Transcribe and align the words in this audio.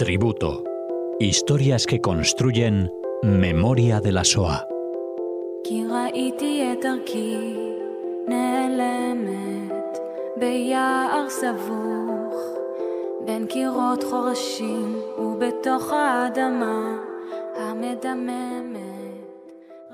Tributo. 0.00 0.64
Historias 1.20 1.84
que 1.84 2.00
construyen 2.00 2.90
memoria 3.22 4.00
de 4.00 4.12
la 4.12 4.24
SOA. 4.24 4.66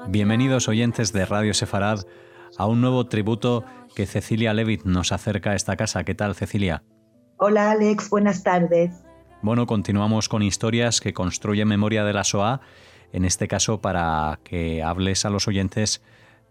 Bienvenidos 0.09 0.69
oyentes 0.69 1.13
de 1.13 1.27
Radio 1.27 1.53
Sefarad 1.53 2.07
a 2.57 2.67
un 2.67 2.81
nuevo 2.81 3.07
tributo 3.07 3.65
que 3.97 4.07
Cecilia 4.07 4.55
Levitt 4.55 4.85
nos 4.85 5.11
acerca 5.11 5.51
a 5.51 5.55
esta 5.57 5.77
casa. 5.77 6.05
¿Qué 6.05 6.15
tal, 6.15 6.37
Cecilia? 6.37 6.85
Hola, 7.39 7.71
Alex. 7.73 8.09
Buenas 8.09 8.43
tardes. 8.43 8.91
Bueno, 9.43 9.67
continuamos 9.67 10.29
con 10.29 10.43
historias 10.43 11.01
que 11.01 11.13
construyen 11.13 11.69
memoria 11.69 12.05
de 12.05 12.15
la 12.15 12.25
SOA, 12.25 12.63
en 13.13 13.25
este 13.27 13.47
caso 13.47 13.81
para 13.81 14.41
que 14.43 14.83
hables 14.83 15.25
a 15.27 15.31
los 15.31 15.47
oyentes 15.47 16.03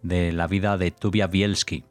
de 0.04 0.32
la 0.32 0.46
vida 0.46 0.78
de 0.78 0.92
Tubia 0.92 1.26
Bielski. 1.26 1.84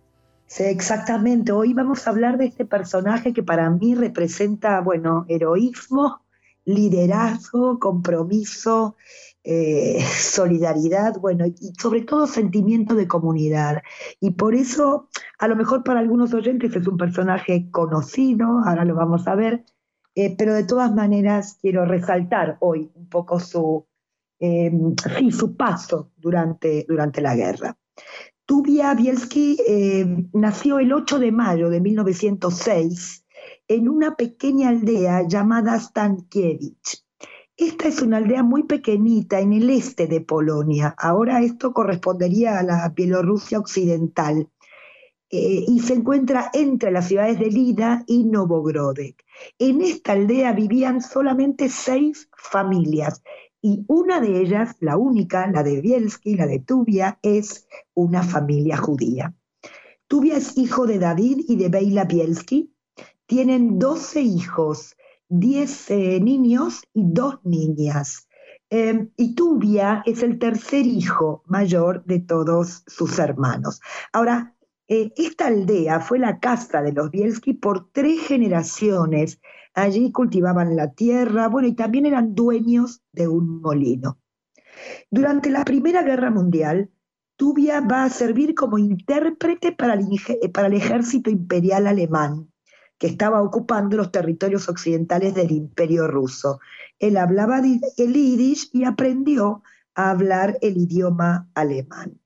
Sí, 0.46 0.62
exactamente. 0.62 1.50
Hoy 1.50 1.74
vamos 1.74 2.06
a 2.06 2.10
hablar 2.10 2.38
de 2.38 2.46
este 2.46 2.64
personaje 2.64 3.32
que 3.32 3.42
para 3.42 3.68
mí 3.68 3.96
representa, 3.96 4.80
bueno, 4.80 5.24
heroísmo, 5.28 6.23
liderazgo, 6.64 7.78
compromiso, 7.78 8.96
eh, 9.42 9.98
solidaridad, 10.18 11.18
bueno, 11.20 11.46
y 11.46 11.72
sobre 11.78 12.02
todo 12.02 12.26
sentimiento 12.26 12.94
de 12.94 13.06
comunidad. 13.06 13.82
Y 14.20 14.32
por 14.32 14.54
eso, 14.54 15.08
a 15.38 15.48
lo 15.48 15.56
mejor 15.56 15.84
para 15.84 16.00
algunos 16.00 16.32
oyentes 16.34 16.74
es 16.74 16.86
un 16.86 16.96
personaje 16.96 17.68
conocido, 17.70 18.60
ahora 18.64 18.84
lo 18.84 18.94
vamos 18.94 19.28
a 19.28 19.34
ver, 19.34 19.64
eh, 20.14 20.34
pero 20.36 20.54
de 20.54 20.64
todas 20.64 20.94
maneras 20.94 21.58
quiero 21.60 21.84
resaltar 21.84 22.56
hoy 22.60 22.90
un 22.94 23.08
poco 23.08 23.40
su, 23.40 23.86
em, 24.38 24.94
su 25.30 25.56
paso 25.56 26.12
durante, 26.16 26.86
durante 26.88 27.20
la 27.20 27.34
guerra. 27.34 27.76
Tubia 28.46 28.94
Bielski 28.94 29.56
em, 29.66 30.28
nació 30.34 30.78
el 30.78 30.92
8 30.92 31.18
de 31.18 31.32
mayo 31.32 31.70
de 31.70 31.80
1906 31.80 33.23
en 33.68 33.88
una 33.88 34.16
pequeña 34.16 34.68
aldea 34.68 35.26
llamada 35.26 35.78
Stankiewicz. 35.78 37.04
Esta 37.56 37.88
es 37.88 38.02
una 38.02 38.16
aldea 38.16 38.42
muy 38.42 38.64
pequeñita 38.64 39.40
en 39.40 39.52
el 39.52 39.70
este 39.70 40.06
de 40.06 40.20
Polonia. 40.20 40.94
Ahora 40.98 41.40
esto 41.40 41.72
correspondería 41.72 42.58
a 42.58 42.62
la 42.62 42.88
Bielorrusia 42.88 43.58
occidental. 43.58 44.48
Eh, 45.30 45.64
y 45.66 45.80
se 45.80 45.94
encuentra 45.94 46.50
entre 46.52 46.90
las 46.90 47.08
ciudades 47.08 47.38
de 47.38 47.46
Lida 47.46 48.04
y 48.06 48.24
Novogrodek. 48.24 49.24
En 49.58 49.80
esta 49.80 50.12
aldea 50.12 50.52
vivían 50.52 51.00
solamente 51.00 51.68
seis 51.68 52.28
familias 52.36 53.22
y 53.66 53.82
una 53.88 54.20
de 54.20 54.42
ellas, 54.42 54.76
la 54.80 54.98
única, 54.98 55.50
la 55.50 55.62
de 55.62 55.80
Bielski, 55.80 56.34
la 56.34 56.46
de 56.46 56.58
Tubia, 56.58 57.18
es 57.22 57.66
una 57.94 58.22
familia 58.22 58.76
judía. 58.76 59.34
Tubia 60.06 60.36
es 60.36 60.58
hijo 60.58 60.86
de 60.86 60.98
David 60.98 61.46
y 61.48 61.56
de 61.56 61.70
Beila 61.70 62.04
Bielski. 62.04 62.73
Tienen 63.26 63.78
12 63.78 64.20
hijos, 64.20 64.96
10 65.28 65.90
eh, 65.90 66.20
niños 66.20 66.82
y 66.92 67.02
dos 67.06 67.38
niñas. 67.44 68.28
Em, 68.70 69.10
y 69.16 69.34
Tubia 69.34 70.02
es 70.04 70.22
el 70.22 70.38
tercer 70.38 70.86
hijo 70.86 71.42
mayor 71.46 72.04
de 72.04 72.20
todos 72.20 72.82
sus 72.86 73.18
hermanos. 73.18 73.80
Ahora, 74.12 74.56
eh, 74.88 75.12
esta 75.16 75.46
aldea 75.46 76.00
fue 76.00 76.18
la 76.18 76.38
casa 76.40 76.82
de 76.82 76.92
los 76.92 77.10
Bielski 77.10 77.54
por 77.54 77.90
tres 77.92 78.20
generaciones. 78.26 79.40
Allí 79.74 80.12
cultivaban 80.12 80.76
la 80.76 80.92
tierra, 80.92 81.48
bueno, 81.48 81.68
y 81.68 81.74
también 81.74 82.06
eran 82.06 82.34
dueños 82.34 83.02
de 83.12 83.28
un 83.28 83.60
molino. 83.60 84.18
Durante 85.10 85.50
la 85.50 85.64
Primera 85.64 86.02
Guerra 86.02 86.30
Mundial, 86.30 86.90
Tubia 87.36 87.80
va 87.80 88.04
a 88.04 88.10
servir 88.10 88.54
como 88.54 88.78
intérprete 88.78 89.72
para 89.72 89.94
el 89.94 90.74
ejército 90.74 91.30
imperial 91.30 91.86
alemán, 91.86 92.52
que 93.04 93.10
estaba 93.10 93.42
ocupando 93.42 93.98
los 93.98 94.10
territorios 94.10 94.66
occidentales 94.70 95.34
del 95.34 95.52
imperio 95.52 96.08
ruso. 96.08 96.60
Él 96.98 97.18
hablaba 97.18 97.58
el 97.58 98.14
yiddish 98.14 98.70
y 98.72 98.84
aprendió 98.84 99.62
a 99.94 100.08
hablar 100.08 100.56
el 100.62 100.78
idioma 100.78 101.46
alemán. 101.52 102.18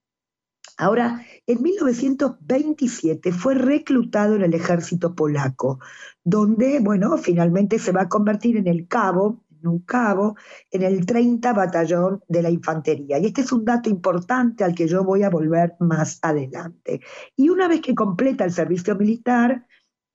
Ahora, 0.76 1.20
en 1.48 1.62
1927 1.64 3.32
fue 3.32 3.54
reclutado 3.54 4.36
en 4.36 4.42
el 4.42 4.54
ejército 4.54 5.16
polaco, 5.16 5.80
donde, 6.22 6.78
bueno, 6.78 7.16
finalmente 7.18 7.80
se 7.80 7.90
va 7.90 8.02
a 8.02 8.08
convertir 8.08 8.56
en 8.56 8.68
el 8.68 8.86
cabo, 8.86 9.42
en 9.60 9.66
un 9.66 9.80
cabo, 9.80 10.36
en 10.70 10.82
el 10.82 11.04
30 11.04 11.54
Batallón 11.54 12.22
de 12.28 12.40
la 12.40 12.50
Infantería. 12.50 13.18
Y 13.18 13.26
este 13.26 13.40
es 13.40 13.50
un 13.50 13.64
dato 13.64 13.90
importante 13.90 14.62
al 14.62 14.76
que 14.76 14.86
yo 14.86 15.02
voy 15.02 15.24
a 15.24 15.30
volver 15.30 15.74
más 15.80 16.20
adelante. 16.22 17.00
Y 17.34 17.48
una 17.48 17.66
vez 17.66 17.80
que 17.80 17.96
completa 17.96 18.44
el 18.44 18.52
servicio 18.52 18.94
militar, 18.94 19.66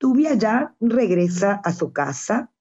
Tubia 0.04 0.34
ya 0.34 0.76
regresa 0.82 1.62
a 1.64 1.72
su 1.72 1.94
casa, 1.94 2.52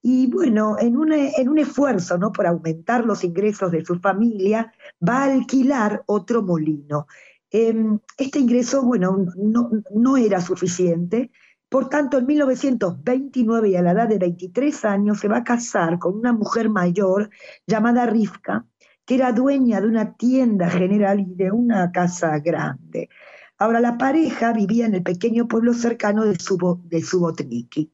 y 0.00 0.28
bueno, 0.28 0.76
en 0.80 0.96
un, 0.96 1.12
en 1.12 1.46
un, 1.46 1.58
esfuerzo 1.58 2.16
¿no? 2.16 2.32
por 2.32 2.46
aumentar 2.46 3.04
los 3.04 3.22
ingresos 3.22 3.70
de 3.70 3.84
su 3.84 3.96
familia, 4.00 4.72
va 5.06 5.18
a 5.18 5.34
alquilar 5.34 6.04
otro 6.06 6.42
molino. 6.42 7.06
Em, 7.50 7.98
este 8.16 8.38
ingreso, 8.38 8.82
bueno, 8.82 9.26
no, 9.36 10.16
era 10.16 10.40
suficiente. 10.40 11.30
Por 11.68 11.90
tanto, 11.90 12.16
en 12.16 12.24
1929 12.24 13.68
y 13.68 13.76
a 13.76 13.82
la 13.82 13.90
edad 13.90 14.08
de 14.08 14.16
23 14.16 14.86
años 14.86 15.20
se 15.20 15.28
va 15.28 15.36
a 15.36 15.44
casar 15.44 15.98
con 15.98 16.14
una 16.14 16.32
mujer 16.32 16.70
mayor 16.70 17.28
llamada 17.66 18.06
Rivka, 18.06 18.64
que 19.04 19.16
era 19.16 19.32
dueña 19.32 19.82
de 19.82 19.88
una 19.88 20.14
tienda 20.14 20.70
general 20.70 21.20
y 21.20 21.34
de 21.34 21.52
una 21.52 21.92
casa 21.92 22.38
grande. 22.38 23.10
Ahora, 23.58 23.80
la 23.80 23.96
pareja 23.96 24.52
vivía 24.52 24.84
en 24.86 24.94
el 24.94 25.02
pequeño 25.02 25.48
pueblo 25.48 25.72
cercano 25.72 26.24
de, 26.24 26.38
Subotniki. 26.38 27.90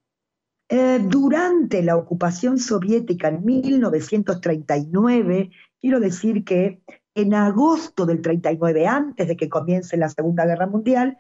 Eh, 0.69 0.99
durante 1.07 1.83
la 1.83 1.97
ocupación 1.97 2.59
soviética 2.59 3.29
en 3.29 3.45
1939, 3.45 5.51
quiero 5.81 6.01
decir 6.01 6.45
que 6.45 6.83
en 7.15 7.35
agosto 7.35 8.07
del 8.07 8.23
39, 8.23 8.87
antes 8.87 9.29
de 9.29 9.37
que 9.37 9.49
comience 9.49 9.97
la 9.97 10.09
Segunda 10.09 10.47
Guerra 10.47 10.67
Mundial, 10.67 11.19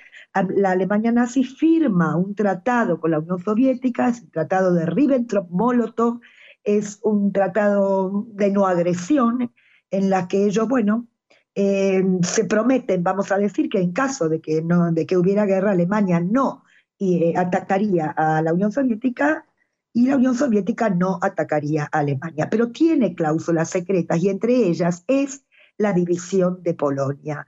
la 0.56 0.70
Alemania 0.70 1.12
nazi 1.12 1.44
firma 1.44 2.16
un 2.16 2.34
tratado 2.34 2.98
con 2.98 3.10
la 3.10 3.18
Unión 3.18 3.38
Soviética, 3.38 4.08
es 4.08 4.22
el 4.22 4.30
tratado 4.30 4.72
de 4.72 4.86
Ribbentrop-Molotov, 4.86 6.20
es 6.64 6.98
un 7.02 7.32
tratado 7.32 8.26
de 8.28 8.50
no 8.50 8.66
agresión 8.66 9.52
en 9.90 10.10
la 10.10 10.28
que 10.28 10.46
ellos, 10.46 10.66
bueno, 10.66 11.06
eh, 11.54 12.02
se 12.22 12.44
prometen, 12.44 13.02
vamos 13.02 13.30
a 13.30 13.38
decir, 13.38 13.68
que 13.68 13.80
en 13.80 13.92
caso 13.92 14.28
de 14.28 14.40
que, 14.40 14.62
no, 14.62 14.90
de 14.92 15.06
que 15.06 15.16
hubiera 15.16 15.44
guerra, 15.44 15.72
Alemania 15.72 16.20
no 16.20 16.64
eh, 16.98 17.34
atacaría 17.36 18.10
a 18.10 18.40
la 18.42 18.52
Unión 18.52 18.72
Soviética 18.72 19.44
y 19.92 20.06
la 20.06 20.16
Unión 20.16 20.34
Soviética 20.34 20.88
no 20.88 21.18
atacaría 21.20 21.88
a 21.92 21.98
Alemania. 21.98 22.48
Pero 22.50 22.70
tiene 22.70 23.14
cláusulas 23.14 23.68
secretas 23.68 24.22
y 24.22 24.28
entre 24.28 24.54
ellas 24.54 25.04
es 25.06 25.44
la 25.76 25.92
división 25.92 26.62
de 26.62 26.74
Polonia. 26.74 27.46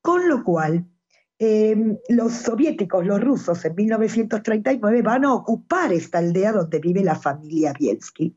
Con 0.00 0.28
lo 0.28 0.44
cual, 0.44 0.86
em, 1.38 1.98
los 2.08 2.32
soviéticos, 2.32 3.04
los 3.04 3.20
rusos, 3.20 3.64
en 3.64 3.74
1939 3.74 5.02
van 5.02 5.24
a 5.24 5.34
ocupar 5.34 5.92
esta 5.92 6.18
aldea 6.18 6.52
donde 6.52 6.78
vive 6.78 7.02
la 7.02 7.16
familia 7.16 7.72
Bielski. 7.72 8.36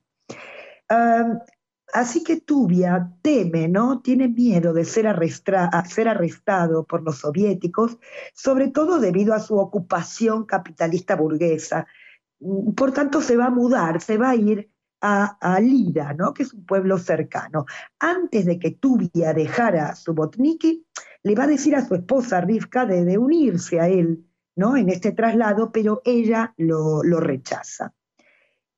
Así 1.93 2.23
que 2.23 2.41
Tubia 2.41 3.11
teme, 3.21 3.67
¿no? 3.67 4.01
Tiene 4.01 4.27
miedo 4.27 4.73
de 4.73 4.85
ser, 4.85 5.07
arrestado 5.07 6.83
por 6.85 7.03
los 7.03 7.19
soviéticos, 7.19 7.97
sobre 8.33 8.69
todo 8.69 8.99
debido 8.99 9.33
a 9.33 9.39
su 9.39 9.57
ocupación 9.57 10.45
capitalista 10.45 11.15
burguesa. 11.15 11.87
Por 12.75 12.91
tanto, 12.91 13.21
se 13.21 13.37
va 13.37 13.45
a 13.45 13.51
mudar, 13.51 14.01
se 14.01 14.17
va 14.17 14.31
a 14.31 14.35
ir 14.35 14.71
a, 15.01 15.59
Lida, 15.59 16.13
¿no? 16.13 16.33
que 16.33 16.43
es 16.43 16.53
un 16.53 16.65
pueblo 16.65 16.97
cercano. 16.97 17.65
Antes 17.99 18.45
de 18.45 18.59
que 18.59 18.71
Tubia 18.71 19.33
dejara 19.33 19.95
su 19.95 20.13
Botniki, 20.13 20.85
le 21.23 21.35
va 21.35 21.43
a 21.43 21.47
decir 21.47 21.75
a 21.75 21.85
su 21.85 21.95
esposa 21.95 22.41
Rivka 22.41 22.85
de, 22.85 23.17
unirse 23.17 23.79
a 23.79 23.87
él 23.87 24.25
¿no? 24.55 24.77
en 24.77 24.89
este 24.89 25.11
traslado, 25.11 25.71
pero 25.71 26.01
ella 26.05 26.53
lo, 26.57 27.01
rechaza. 27.01 27.93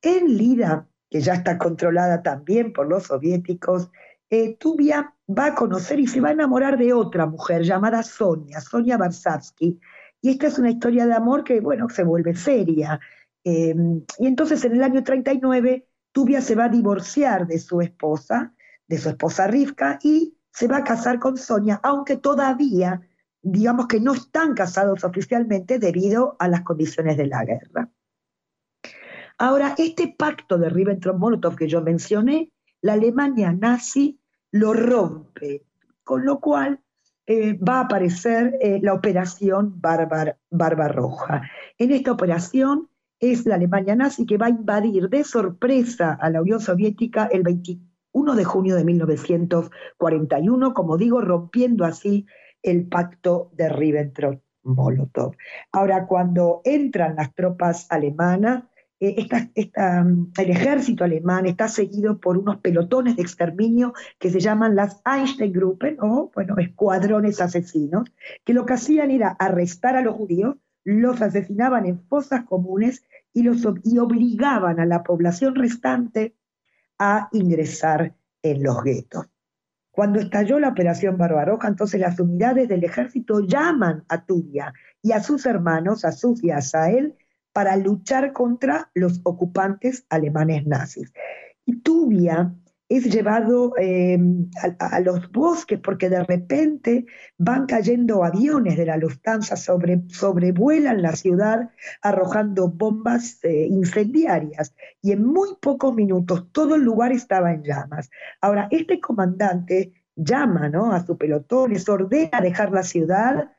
En 0.01 0.37
Lida, 0.37 0.87
que 1.13 1.21
ya 1.21 1.35
está 1.35 1.59
controlada 1.59 2.23
también 2.23 2.73
por 2.73 2.87
los 2.87 3.03
soviéticos, 3.03 3.91
eh, 4.31 4.57
Tubia 4.57 5.13
va 5.29 5.45
a 5.45 5.53
conocer 5.53 5.99
y 5.99 6.07
se 6.07 6.19
va 6.19 6.29
a 6.29 6.31
enamorar 6.31 6.75
de 6.75 6.91
otra 6.91 7.27
mujer 7.27 7.61
llamada 7.61 8.01
Sonia, 8.01 8.59
Sonia 8.59 8.97
Barsavsky. 8.97 9.79
Y 10.21 10.29
esta 10.31 10.47
es 10.47 10.57
una 10.57 10.71
historia 10.71 11.05
de 11.05 11.13
amor 11.13 11.43
que, 11.43 11.59
bueno, 11.59 11.87
se 11.87 12.03
vuelve 12.03 12.33
seria. 12.33 12.99
Eh, 13.43 13.75
y 14.17 14.25
entonces 14.25 14.65
en 14.65 14.71
el 14.73 14.81
año 14.81 15.03
39 15.03 15.87
Tubia 16.11 16.41
se 16.41 16.55
va 16.55 16.63
a 16.63 16.69
divorciar 16.69 17.45
de 17.45 17.59
su 17.59 17.79
esposa, 17.81 18.55
de 18.87 18.97
su 18.97 19.09
esposa 19.09 19.45
Rivka, 19.45 19.99
y 20.01 20.35
se 20.49 20.67
va 20.67 20.77
a 20.77 20.83
casar 20.83 21.19
con 21.19 21.37
Sonia, 21.37 21.79
aunque 21.83 22.17
todavía, 22.17 23.01
digamos 23.43 23.85
que 23.85 23.99
no 23.99 24.15
están 24.15 24.55
casados 24.55 25.03
oficialmente 25.03 25.77
debido 25.77 26.37
a 26.39 26.47
las 26.47 26.61
condiciones 26.61 27.17
de 27.17 27.27
la 27.27 27.45
guerra. 27.45 27.91
Ahora, 29.43 29.75
este 29.77 30.15
pacto 30.17 30.57
de 30.57 30.69
Ribbentrop-Molotov 30.69 31.57
que 31.57 31.67
yo 31.67 31.81
mencioné, 31.81 32.53
la 32.79 32.93
Alemania 32.93 33.51
nazi 33.51 34.17
lo 34.51 34.71
rompe, 34.73 35.65
con 36.05 36.23
lo 36.23 36.39
cual 36.39 36.79
eh, 37.25 37.51
va 37.55 37.79
a 37.79 37.81
aparecer 37.81 38.57
eh, 38.61 38.79
la 38.81 38.93
operación 38.93 39.81
Barba 39.81 40.87
Roja. 40.87 41.41
En 41.77 41.91
esta 41.91 42.13
operación 42.13 42.87
es 43.19 43.45
la 43.45 43.55
Alemania 43.55 43.97
nazi 43.97 44.25
que 44.25 44.37
va 44.37 44.45
a 44.45 44.51
invadir 44.51 45.09
de 45.09 45.25
sorpresa 45.25 46.13
a 46.13 46.29
la 46.29 46.41
Unión 46.41 46.61
Soviética 46.61 47.27
el 47.29 47.43
21 47.43 48.35
de 48.35 48.45
junio 48.45 48.77
de 48.77 48.85
1941, 48.85 50.73
como 50.73 50.95
digo, 50.95 51.19
rompiendo 51.19 51.83
así 51.83 52.25
el 52.61 52.87
pacto 52.87 53.51
de 53.55 53.67
Ribbentrop-Molotov. 53.67 55.35
Ahora, 55.73 56.07
cuando 56.07 56.61
entran 56.63 57.17
las 57.17 57.35
tropas 57.35 57.87
alemanas, 57.89 58.63
eh, 59.05 59.27
el 60.37 60.49
ejército 60.49 61.03
alemán 61.03 61.45
está 61.45 61.67
seguido 61.67 62.19
por 62.19 62.37
unos 62.37 62.57
pelotones 62.57 63.17
de 63.17 63.21
exterminio 63.21 63.93
que 64.17 64.29
se 64.29 64.39
llaman 64.39 64.75
las 64.75 65.01
Einsteingruppen 65.05 65.97
o, 65.99 66.31
bueno, 66.33 66.55
escuadrones 66.57 67.41
asesinos, 67.41 68.09
que 68.45 68.53
lo 68.53 68.65
que 68.65 68.73
hacían 68.73 69.11
era 69.11 69.29
arrestar 69.29 69.97
a 69.97 70.01
los 70.01 70.15
judíos, 70.15 70.55
los 70.85 71.21
asesinaban 71.21 71.85
en 71.85 72.01
fosas 72.07 72.45
comunes 72.45 73.03
y, 73.33 73.43
los, 73.43 73.65
y 73.83 73.97
obligaban 73.99 74.79
a 74.79 74.85
la 74.85 75.03
población 75.03 75.55
restante 75.55 76.35
a 76.97 77.29
ingresar 77.33 78.15
en 78.41 78.63
los 78.63 78.83
guetos. 78.83 79.25
Cuando 79.91 80.19
estalló 80.19 80.59
la 80.59 80.69
operación 80.69 81.17
Barbaroja, 81.17 81.67
entonces 81.67 81.99
las 81.99 82.19
unidades 82.19 82.67
del 82.67 82.83
ejército 82.83 83.41
llaman 83.41 84.05
a 84.07 84.25
Tubia 84.25 84.73
y 85.01 85.11
a 85.11 85.21
sus 85.21 85.45
hermanos, 85.45 86.03
a 86.05 86.11
Suf 86.11 86.43
y 86.43 86.51
a 86.51 86.61
Sael, 86.61 87.15
para 87.53 87.77
luchar 87.77 88.33
contra 88.33 88.89
los 88.93 89.21
ocupantes 89.23 90.05
alemanes 90.09 90.65
nazis. 90.65 91.13
Y 91.65 91.79
Tubia 91.81 92.53
es 92.89 93.05
llevado 93.05 93.73
eh, 93.77 94.19
a, 94.79 94.99
los 94.99 95.31
bosques 95.31 95.79
porque 95.79 96.09
de 96.09 96.23
repente 96.23 97.05
van 97.37 97.65
cayendo 97.65 98.23
aviones 98.23 98.77
de 98.77 98.85
la 98.85 98.97
Lufthansa, 98.97 99.55
sobre, 99.55 100.03
sobrevuelan 100.09 101.01
la 101.01 101.15
ciudad 101.15 101.71
arrojando 102.01 102.69
bombas 102.69 103.39
eh, 103.43 103.67
incendiarias 103.67 104.75
y 105.01 105.11
en 105.11 105.25
muy 105.25 105.49
pocos 105.61 105.95
minutos 105.95 106.51
todo 106.51 106.75
el 106.75 106.83
lugar 106.83 107.11
estaba 107.11 107.53
en 107.53 107.63
llamas. 107.63 108.09
Ahora, 108.41 108.67
este 108.69 108.99
comandante 108.99 109.93
llama 110.15 110.69
¿no? 110.69 110.91
a 110.91 111.03
su 111.05 111.17
pelotón, 111.17 111.73
les 111.73 111.87
ordena 111.89 112.41
dejar 112.41 112.71
la 112.71 112.83
ciudad 112.83 113.52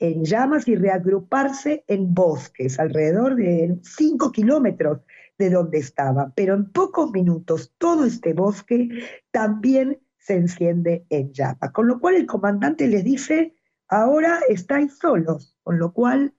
en 0.00 0.24
llamas 0.24 0.66
y 0.66 0.74
reagruparse 0.74 1.84
en 1.86 2.12
bosques, 2.14 2.80
alrededor 2.80 3.36
de 3.36 3.78
5 3.82 4.32
kilómetros 4.32 5.00
de 5.38 5.50
donde 5.50 5.78
estaba. 5.78 6.32
Pero 6.34 6.54
en 6.54 6.72
pocos 6.72 7.12
minutos 7.12 7.74
todo 7.76 8.06
este 8.06 8.32
bosque 8.32 8.88
también 9.30 10.00
se 10.18 10.34
enciende 10.34 11.04
en 11.10 11.32
llamas. 11.32 11.70
Con 11.72 11.86
lo 11.86 12.00
cual 12.00 12.14
el 12.14 12.26
comandante 12.26 12.88
les 12.88 13.04
dice, 13.04 13.54
ahora 13.88 14.40
estáis 14.48 14.96
solos, 14.98 15.56
con 15.62 15.78
lo 15.78 15.92
cual 15.92 16.34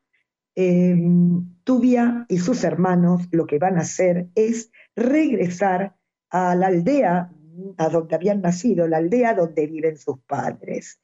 em, 0.56 1.46
Tubia 1.64 2.26
y 2.30 2.40
sus 2.40 2.64
hermanos 2.64 3.28
lo 3.32 3.46
que 3.46 3.60
van 3.60 3.78
a 3.78 3.82
hacer 3.82 4.28
es 4.34 4.72
regresar 4.96 5.96
a 6.32 6.56
la 6.56 6.68
aldea 6.68 7.32
a 7.78 7.90
donde 7.90 8.16
habían 8.16 8.42
nacido, 8.42 8.88
la 8.88 8.98
aldea 8.98 9.36
donde 9.36 9.68
viven 9.68 9.98
sus 9.98 10.20
padres. 10.22 11.00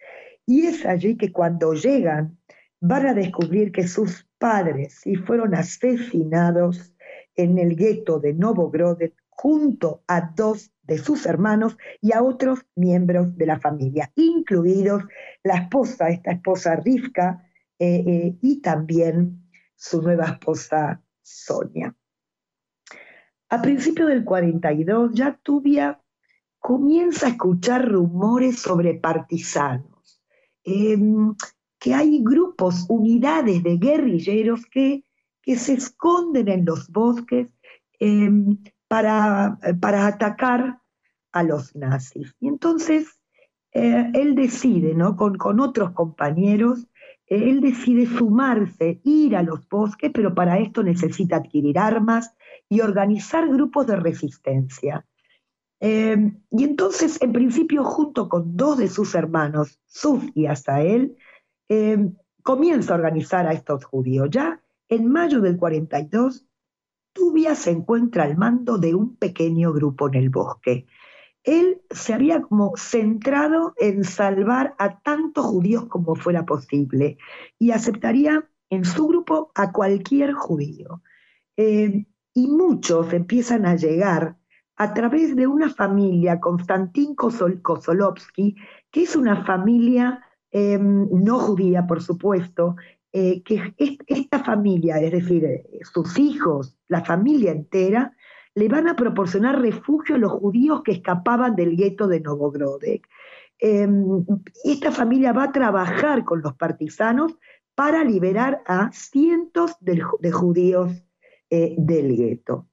Y 0.46 0.66
es 0.66 0.86
allí 0.86 1.18
que 1.18 1.32
cuando 1.32 1.74
llegan 1.74 2.37
van 2.80 3.08
a 3.08 3.14
descubrir 3.14 3.72
que 3.72 3.88
sus 3.88 4.28
padres 4.38 5.00
sí 5.02 5.16
fueron 5.16 5.56
asesinados 5.56 6.94
en 7.36 7.58
el 7.58 7.76
gueto 7.76 8.20
de 8.20 8.34
Novogrod 8.34 9.00
junto 9.30 10.04
a 10.08 10.22
dos 10.36 10.72
de 10.84 10.98
sus 10.98 11.26
hermanos 11.26 11.78
y 12.02 12.14
a 12.14 12.24
otros 12.24 12.66
miembros 12.76 13.38
de 13.38 13.46
la 13.46 13.60
familia, 13.60 14.12
incluidos 14.16 15.04
la 15.44 15.56
esposa, 15.56 16.10
esta 16.10 16.32
esposa 16.32 16.76
Rivka, 16.78 17.48
eh, 17.78 18.04
eh, 18.08 18.38
y 18.42 18.62
también 18.62 19.44
su 19.76 20.02
nueva 20.02 20.26
esposa 20.26 21.04
Sonia. 21.22 21.96
A 23.50 23.62
principios 23.62 24.10
del 24.10 24.24
42 24.26 25.12
ya 25.14 25.40
Tubia 25.44 26.02
comienza 26.58 27.28
a 27.28 27.30
escuchar 27.30 27.88
rumores 27.88 28.60
sobre 28.60 28.96
partisanos. 28.96 30.22
Em, 30.64 31.36
que 31.80 31.94
hay 31.94 32.22
grupos, 32.24 32.86
unidades 32.90 33.64
de 33.64 33.78
guerrilleros 33.78 34.66
que, 34.66 35.04
que 35.42 35.58
se 35.58 35.74
esconden 35.74 36.48
en 36.48 36.66
los 36.66 36.90
bosques 36.90 37.48
em, 38.00 38.58
para, 38.88 39.60
para, 39.80 40.08
atacar 40.08 40.82
a 41.32 41.44
los 41.44 41.76
nazis. 41.76 42.36
Y 42.40 42.48
entonces 42.48 43.08
eh, 43.74 44.12
él 44.14 44.36
decide, 44.36 44.94
¿no? 44.94 45.16
con, 45.16 45.38
con 45.38 45.60
otros 45.60 45.92
compañeros, 45.92 46.88
eh, 47.28 47.50
él 47.50 47.62
decide 47.62 48.06
sumarse, 48.06 49.02
ir 49.04 49.36
a 49.36 49.44
los 49.44 49.68
bosques, 49.68 50.12
pero 50.14 50.34
para 50.34 50.60
esto 50.60 50.84
necesita 50.84 51.38
adquirir 51.38 51.78
armas 51.78 52.34
y 52.70 52.82
organizar 52.82 53.48
grupos 53.48 53.88
de 53.88 53.98
resistencia. 53.98 55.06
Em, 55.80 56.42
y 56.50 56.64
entonces, 56.64 57.22
en 57.22 57.34
principio, 57.34 57.84
junto 57.84 58.30
con 58.30 58.58
dos 58.58 58.78
de 58.78 58.88
sus 58.88 59.14
hermanos, 59.14 59.80
Suf 59.86 60.24
y 60.34 60.48
Asael, 60.48 61.16
Em, 61.70 62.16
comienza 62.44 62.94
a 62.94 62.98
organizar 62.98 63.46
a 63.48 63.54
estos 63.54 63.84
judíos. 63.86 64.30
Ya 64.32 64.62
en 64.90 65.12
mayo 65.12 65.42
del 65.42 65.58
42, 65.58 66.46
Tubia 67.14 67.56
se 67.56 67.72
encuentra 67.72 68.24
al 68.24 68.38
mando 68.38 68.78
de 68.78 68.96
un 68.96 69.18
pequeño 69.18 69.74
grupo 69.74 70.08
en 70.08 70.16
el 70.16 70.30
bosque. 70.30 70.86
Él 71.44 71.82
se 71.90 72.14
había 72.14 72.46
centrado 72.76 73.74
en 73.78 74.04
salvar 74.04 74.76
a 74.78 75.00
tantos 75.00 75.46
judíos 75.46 75.86
como 75.88 76.16
fuera 76.16 76.46
posible 76.46 77.18
y 77.58 77.72
aceptaría 77.72 78.48
en 78.70 78.86
su 78.86 79.08
grupo 79.08 79.52
a 79.56 79.72
cualquier 79.72 80.34
judío. 80.34 81.02
Em, 81.56 82.06
y 82.34 82.48
muchos 82.48 83.12
empiezan 83.14 83.66
a 83.66 83.76
llegar 83.76 84.38
a 84.76 84.94
través 84.94 85.36
de 85.36 85.48
una 85.48 85.70
familia, 85.70 86.40
Konstantin 86.40 87.16
Kosolovsky, 87.16 88.56
que 88.92 89.04
es 89.04 89.16
una 89.16 89.44
familia 89.44 90.27
Em, 90.52 91.08
no 91.12 91.40
judía, 91.40 91.86
por 91.86 92.02
supuesto, 92.02 92.76
eh, 93.12 93.42
que 93.44 93.74
esta 94.08 94.44
familia, 94.44 95.00
es 95.00 95.12
decir, 95.12 95.44
eh, 95.46 95.64
sus 95.84 96.18
hijos, 96.20 96.78
la 96.88 97.04
familia 97.04 97.52
entera, 97.52 98.14
le 98.54 98.68
van 98.68 98.88
a 98.88 98.96
proporcionar 98.96 99.62
refugio 99.62 100.16
a 100.16 100.20
los 100.20 100.32
judíos 100.32 100.82
que 100.84 100.94
escapaban 100.94 101.56
del 101.56 101.76
gueto 101.76 102.08
de 102.08 102.22
Novogrodek. 102.22 103.08
Em, 103.60 104.26
esta 104.64 104.92
familia 104.92 105.32
va 105.34 105.44
a 105.44 105.52
trabajar 105.52 106.24
con 106.24 106.42
los 106.42 106.56
partisanos 106.56 107.38
para 107.76 108.04
liberar 108.04 108.64
a 108.66 108.92
cientos 108.92 109.76
de, 109.80 110.02
judíos 110.32 110.92
eh, 111.50 111.76
del 111.78 112.16
gueto. 112.16 112.68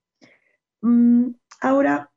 Mm, 0.80 1.28
ahora, 1.60 2.10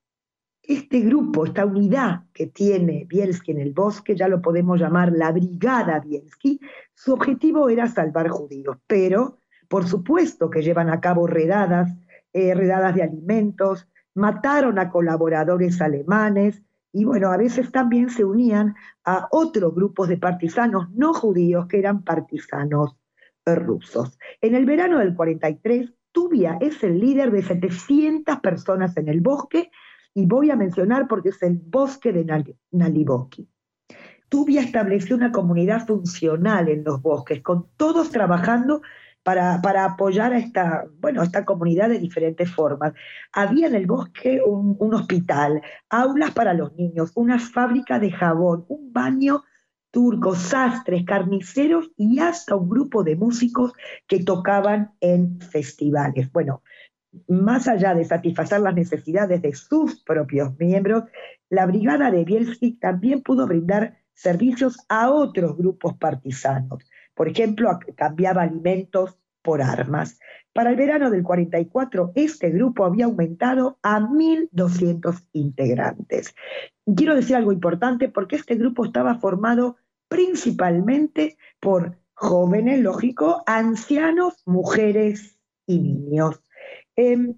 este 0.68 1.00
grupo, 1.00 1.46
esta 1.46 1.66
unidad 1.66 2.24
que 2.34 2.48
tiene 2.48 3.06
Bielski 3.08 3.52
en 3.52 3.62
el 3.62 3.72
bosque, 3.72 4.16
ya 4.16 4.28
lo 4.28 4.42
podemos 4.42 4.80
llamar 4.80 5.14
la 5.14 5.32
Brigada 5.32 6.00
Bielski, 6.00 6.60
su 6.94 7.14
objetivo 7.14 7.70
era 7.70 7.88
salvar 7.88 8.28
judíos, 8.28 8.78
pero 8.86 9.38
por 9.70 9.88
supuesto 9.88 10.50
que 10.50 10.62
llevan 10.62 10.90
a 10.90 11.00
cabo 11.00 11.26
redadas, 11.26 11.96
eh, 12.34 12.54
redadas 12.54 12.94
de 12.96 13.04
alimentos, 13.04 13.88
mataron 14.14 14.78
a 14.78 14.90
colaboradores 14.90 15.82
alemanes 15.82 16.62
y 16.92 17.06
bueno, 17.06 17.32
a 17.32 17.38
veces 17.38 17.72
también 17.72 18.10
se 18.10 18.26
unían 18.26 18.76
a 19.06 19.28
otros 19.32 19.74
grupos 19.74 20.10
de 20.10 20.18
partisanos 20.18 20.90
no 20.92 21.14
judíos 21.14 21.68
que 21.68 21.80
eran 21.80 22.04
partisanos 22.04 22.98
rusos. 23.46 24.18
En 24.42 24.56
el 24.56 24.66
verano 24.66 25.00
del 25.00 25.16
43, 25.16 25.94
Tubia 26.12 26.58
es 26.60 26.84
el 26.84 27.00
líder 27.00 27.32
de 27.32 27.44
700 27.44 28.40
personas 28.40 28.98
en 28.98 29.08
el 29.08 29.22
bosque 29.22 29.70
y 30.18 30.26
voy 30.26 30.50
a 30.50 30.56
mencionar 30.56 31.08
porque 31.08 31.30
es 31.30 31.44
el 31.44 31.60
bosque 31.64 32.12
de 32.12 32.26
Naliboki. 32.72 33.48
Tubia 34.30 34.62
estableció 34.62 35.16
una 35.16 35.32
comunidad 35.32 35.86
funcional 35.86 36.70
en 36.70 36.84
los 36.84 37.04
bosques, 37.04 37.44
con 37.44 37.68
todos 37.78 38.10
trabajando 38.10 38.82
para, 39.22 39.62
para, 39.62 39.86
apoyar 39.86 40.34
a 40.34 40.40
esta, 40.40 40.86
bueno, 41.00 41.22
esta 41.22 41.46
comunidad 41.46 41.90
de 41.90 42.00
diferentes 42.00 42.52
formas. 42.52 42.94
Había 43.32 43.68
en 43.68 43.76
el 43.76 43.86
bosque 43.86 44.42
un, 44.44 44.76
un, 44.80 44.96
hospital, 44.96 45.62
aulas 45.88 46.32
para 46.32 46.56
los 46.56 46.74
niños, 46.74 47.12
una 47.14 47.38
fábrica 47.38 48.00
de 48.00 48.10
jabón, 48.10 48.66
un 48.70 48.92
baño 48.92 49.44
turco, 49.92 50.34
sastres, 50.34 51.06
carniceros 51.06 51.92
y 51.96 52.18
hasta 52.20 52.56
un 52.56 52.70
grupo 52.70 53.04
de 53.04 53.16
músicos 53.16 53.74
que 54.08 54.24
tocaban 54.24 54.94
en 55.00 55.40
festivales. 55.42 56.32
Bueno, 56.32 56.64
más 57.28 57.68
allá 57.68 57.94
de 57.94 58.06
satisfacer 58.06 58.62
las 58.62 58.76
necesidades 58.76 59.42
de 59.42 59.54
sus 59.54 60.04
propios 60.04 60.58
miembros, 60.60 61.04
la 61.50 61.66
brigada 61.66 62.12
de 62.12 62.26
Bielski 62.26 62.74
también 62.74 63.22
pudo 63.22 63.48
brindar 63.48 63.98
servicios 64.14 64.78
a 64.90 65.12
otros 65.12 65.58
grupos 65.58 65.98
partisanos. 65.98 66.84
Por 67.14 67.30
ejemplo, 67.30 67.80
cambiaba 67.96 68.44
alimentos 68.44 69.18
por 69.42 69.62
armas. 69.62 70.20
Para 70.54 70.72
el 70.72 70.76
verano 70.76 71.12
del 71.12 71.24
44, 71.24 72.14
este 72.16 72.50
grupo 72.50 72.84
había 72.84 73.06
aumentado 73.06 73.78
a 73.84 74.00
1.200 74.00 75.24
integrantes. 75.32 76.36
Quiero 76.96 77.16
decir 77.16 77.36
algo 77.36 77.52
importante 77.52 78.10
porque 78.10 78.36
este 78.36 78.56
grupo 78.56 78.86
estaba 78.86 79.16
formado 79.20 79.78
principalmente 80.08 81.38
por 81.60 81.98
jóvenes, 82.14 82.80
lógico, 82.80 83.44
ancianos, 83.46 84.42
mujeres 84.46 85.38
y 85.68 85.80
niños. 85.80 86.42
Em, 86.98 87.36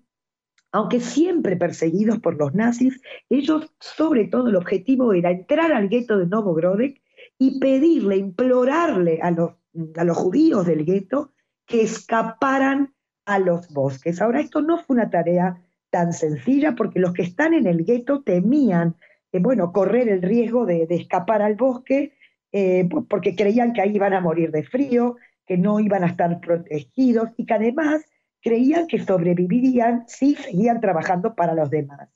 aunque 0.71 0.99
siempre 0.99 1.57
perseguidos 1.57 2.19
por 2.19 2.37
los 2.37 2.55
nazis, 2.55 3.01
ellos, 3.29 3.71
sobre 3.79 4.25
todo, 4.25 4.49
el 4.49 4.55
objetivo 4.55 5.13
era 5.13 5.31
entrar 5.31 5.71
al 5.73 5.89
gueto 5.89 6.17
de 6.17 6.27
Novogrodek 6.27 7.01
y 7.37 7.59
pedirle, 7.59 8.17
implorarle 8.17 9.19
a 9.21 9.31
los, 9.31 9.51
a 9.97 10.03
los 10.03 10.17
judíos 10.17 10.65
del 10.65 10.85
gueto 10.85 11.33
que 11.65 11.81
escaparan 11.81 12.93
a 13.25 13.39
los 13.39 13.67
bosques. 13.69 14.21
Ahora, 14.21 14.39
esto 14.39 14.61
no 14.61 14.77
fue 14.77 14.95
una 14.95 15.09
tarea 15.09 15.61
tan 15.89 16.13
sencilla 16.13 16.75
porque 16.75 16.99
los 16.99 17.13
que 17.13 17.23
están 17.23 17.53
en 17.53 17.67
el 17.67 17.83
gueto 17.83 18.21
temían, 18.23 18.95
eh, 19.31 19.39
bueno, 19.39 19.71
correr 19.71 20.07
el 20.09 20.21
riesgo 20.21 20.65
de, 20.65 20.87
escapar 20.89 21.41
al 21.41 21.55
bosque 21.55 22.13
eh, 22.51 22.87
porque 23.09 23.35
creían 23.35 23.73
que 23.73 23.81
ahí 23.81 23.95
iban 23.95 24.13
a 24.13 24.21
morir 24.21 24.51
de 24.51 24.63
frío, 24.63 25.17
que 25.45 25.57
no 25.57 25.79
iban 25.79 26.03
a 26.03 26.07
estar 26.07 26.39
protegidos 26.39 27.29
y 27.37 27.45
que 27.45 27.53
además 27.53 28.05
creían 28.41 28.87
que 28.87 28.99
sobrevivirían 28.99 30.05
si 30.07 30.35
seguían 30.35 30.79
trabajando 30.81 31.35
para 31.35 31.53
los 31.53 31.69
demás. 31.69 32.09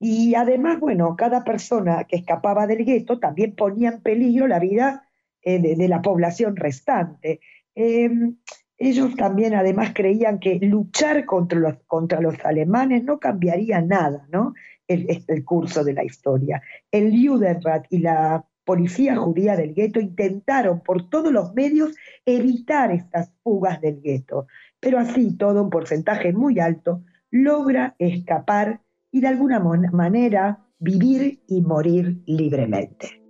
Y 0.00 0.34
además, 0.34 0.78
bueno, 0.78 1.16
cada 1.16 1.42
persona 1.44 2.04
que 2.04 2.16
escapaba 2.16 2.66
del 2.66 2.84
gueto 2.84 3.18
también 3.18 3.54
ponía 3.54 3.90
en 3.90 4.00
peligro 4.00 4.46
la 4.46 4.60
vida 4.60 5.08
eh, 5.42 5.58
de, 5.58 5.88
la 5.88 6.02
población 6.02 6.56
restante. 6.56 7.40
Em, 7.74 8.36
ellos 8.76 9.16
también 9.16 9.54
además 9.54 9.92
creían 9.92 10.38
que 10.38 10.60
luchar 10.60 11.24
contra 11.24 11.58
los, 11.58 11.74
contra 11.86 12.20
los 12.20 12.36
alemanes 12.44 13.02
no 13.02 13.18
cambiaría 13.18 13.80
nada, 13.80 14.26
¿no? 14.30 14.54
El, 14.86 15.24
el 15.26 15.44
curso 15.44 15.82
de 15.82 15.94
la 15.94 16.04
historia. 16.04 16.62
El 16.92 17.12
Judenrat 17.12 17.86
y 17.90 17.98
la 17.98 18.44
policía 18.68 19.16
judía 19.16 19.56
del 19.56 19.72
gueto 19.72 19.98
intentaron 19.98 20.80
por 20.80 21.08
todos 21.08 21.32
los 21.32 21.54
medios 21.54 21.96
evitar 22.26 22.92
estas 22.92 23.32
fugas 23.42 23.80
del 23.80 24.02
gueto, 24.02 24.46
pero 24.80 24.98
así 24.98 25.36
todo 25.36 25.62
un 25.62 25.70
porcentaje 25.70 26.32
muy 26.32 26.60
alto 26.60 27.02
logra 27.30 27.94
escapar 27.98 28.80
y 29.10 29.20
de 29.20 29.28
alguna 29.28 29.60
manera 29.60 30.66
vivir 30.78 31.42
y 31.46 31.60
morir 31.60 32.22
libremente. 32.26 33.22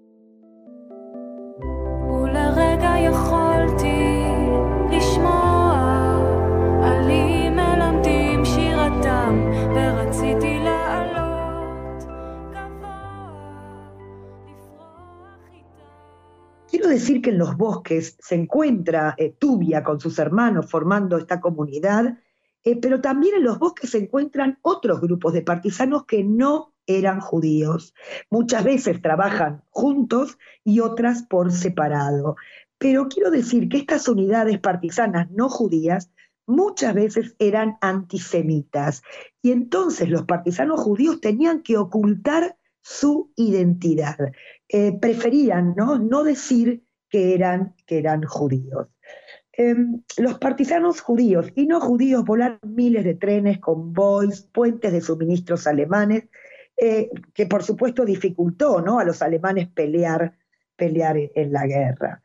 Quiero 16.88 17.00
decir 17.00 17.20
que 17.20 17.28
en 17.28 17.38
los 17.38 17.54
bosques 17.58 18.16
se 18.18 18.34
encuentra 18.34 19.14
eh, 19.18 19.36
con 19.84 20.00
sus 20.00 20.18
hermanos 20.18 20.70
formando 20.70 21.18
esta 21.18 21.38
comunidad 21.38 22.16
eh, 22.64 22.76
pero 22.80 23.02
también 23.02 23.34
en 23.34 23.44
los 23.44 23.58
bosques 23.58 23.90
se 23.90 23.98
encuentran 23.98 24.58
otros 24.62 25.02
grupos 25.02 25.34
de 25.34 25.42
partisanos 25.42 26.06
que 26.06 26.24
no 26.24 26.72
eran 26.86 27.20
judíos. 27.20 27.94
Muchas 28.30 28.64
veces 28.64 29.02
trabajan 29.02 29.62
juntos 29.68 30.38
y 30.64 30.80
otras 30.80 31.24
por 31.24 31.52
separado. 31.52 32.36
Pero 32.78 33.08
quiero 33.08 33.30
decir 33.30 33.68
que 33.68 33.76
estas 33.76 34.08
unidades 34.08 34.58
partisanas 34.58 35.30
no 35.30 35.50
judías 35.50 36.10
muchas 36.46 36.94
veces 36.94 37.36
eran 37.38 37.76
antisemitas 37.82 39.02
y 39.42 39.52
entonces 39.52 40.08
los 40.08 40.22
partisanos 40.22 40.80
judíos 40.80 41.20
tenían 41.20 41.62
que 41.62 41.76
ocultar 41.76 42.57
su 42.80 43.32
identidad. 43.36 44.16
Eh, 44.68 44.98
preferían 45.00 45.74
¿no? 45.76 46.24
decir 46.24 46.84
que 47.08 47.34
eran, 47.34 47.74
que 47.86 47.98
eran 47.98 48.22
judíos. 48.22 48.88
Em, 49.52 50.02
los 50.18 50.38
partisanos 50.38 51.00
judíos 51.00 51.50
y 51.56 51.66
no 51.66 51.80
judíos 51.80 52.24
volaron 52.24 52.60
miles 52.62 53.04
de 53.04 53.14
trenes, 53.14 53.58
convoys, 53.58 54.42
puentes 54.42 54.92
de 54.92 55.00
suministros 55.00 55.66
alemanes, 55.66 56.28
eh, 56.76 57.10
que 57.34 57.46
por 57.46 57.64
supuesto 57.64 58.04
dificultó 58.04 58.80
¿no? 58.80 59.00
a 59.00 59.04
los 59.04 59.20
alemanes 59.20 59.68
pelear, 59.68 60.38
pelear 60.76 61.16
en 61.34 61.52
la 61.52 61.66
guerra. 61.66 62.22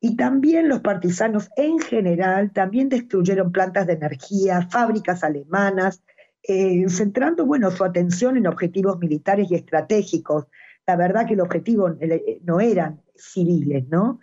Y 0.00 0.16
también 0.16 0.68
los 0.68 0.80
partisanos 0.80 1.48
en 1.56 1.78
general 1.78 2.50
también 2.52 2.88
destruyeron 2.88 3.52
plantas 3.52 3.86
de 3.86 3.92
energía, 3.92 4.66
fábricas 4.68 5.22
alemanas, 5.22 6.02
eh, 6.42 6.84
centrando 6.88 7.46
bueno, 7.46 7.70
su 7.70 7.84
atención 7.84 8.36
en 8.36 8.46
objetivos 8.46 8.98
militares 8.98 9.50
y 9.50 9.54
estratégicos. 9.54 10.46
La 10.86 10.96
verdad 10.96 11.26
que 11.26 11.34
el 11.34 11.40
objetivo 11.40 11.88
eh, 12.00 12.40
no 12.42 12.60
eran 12.60 13.02
civiles, 13.16 13.86
¿no? 13.88 14.20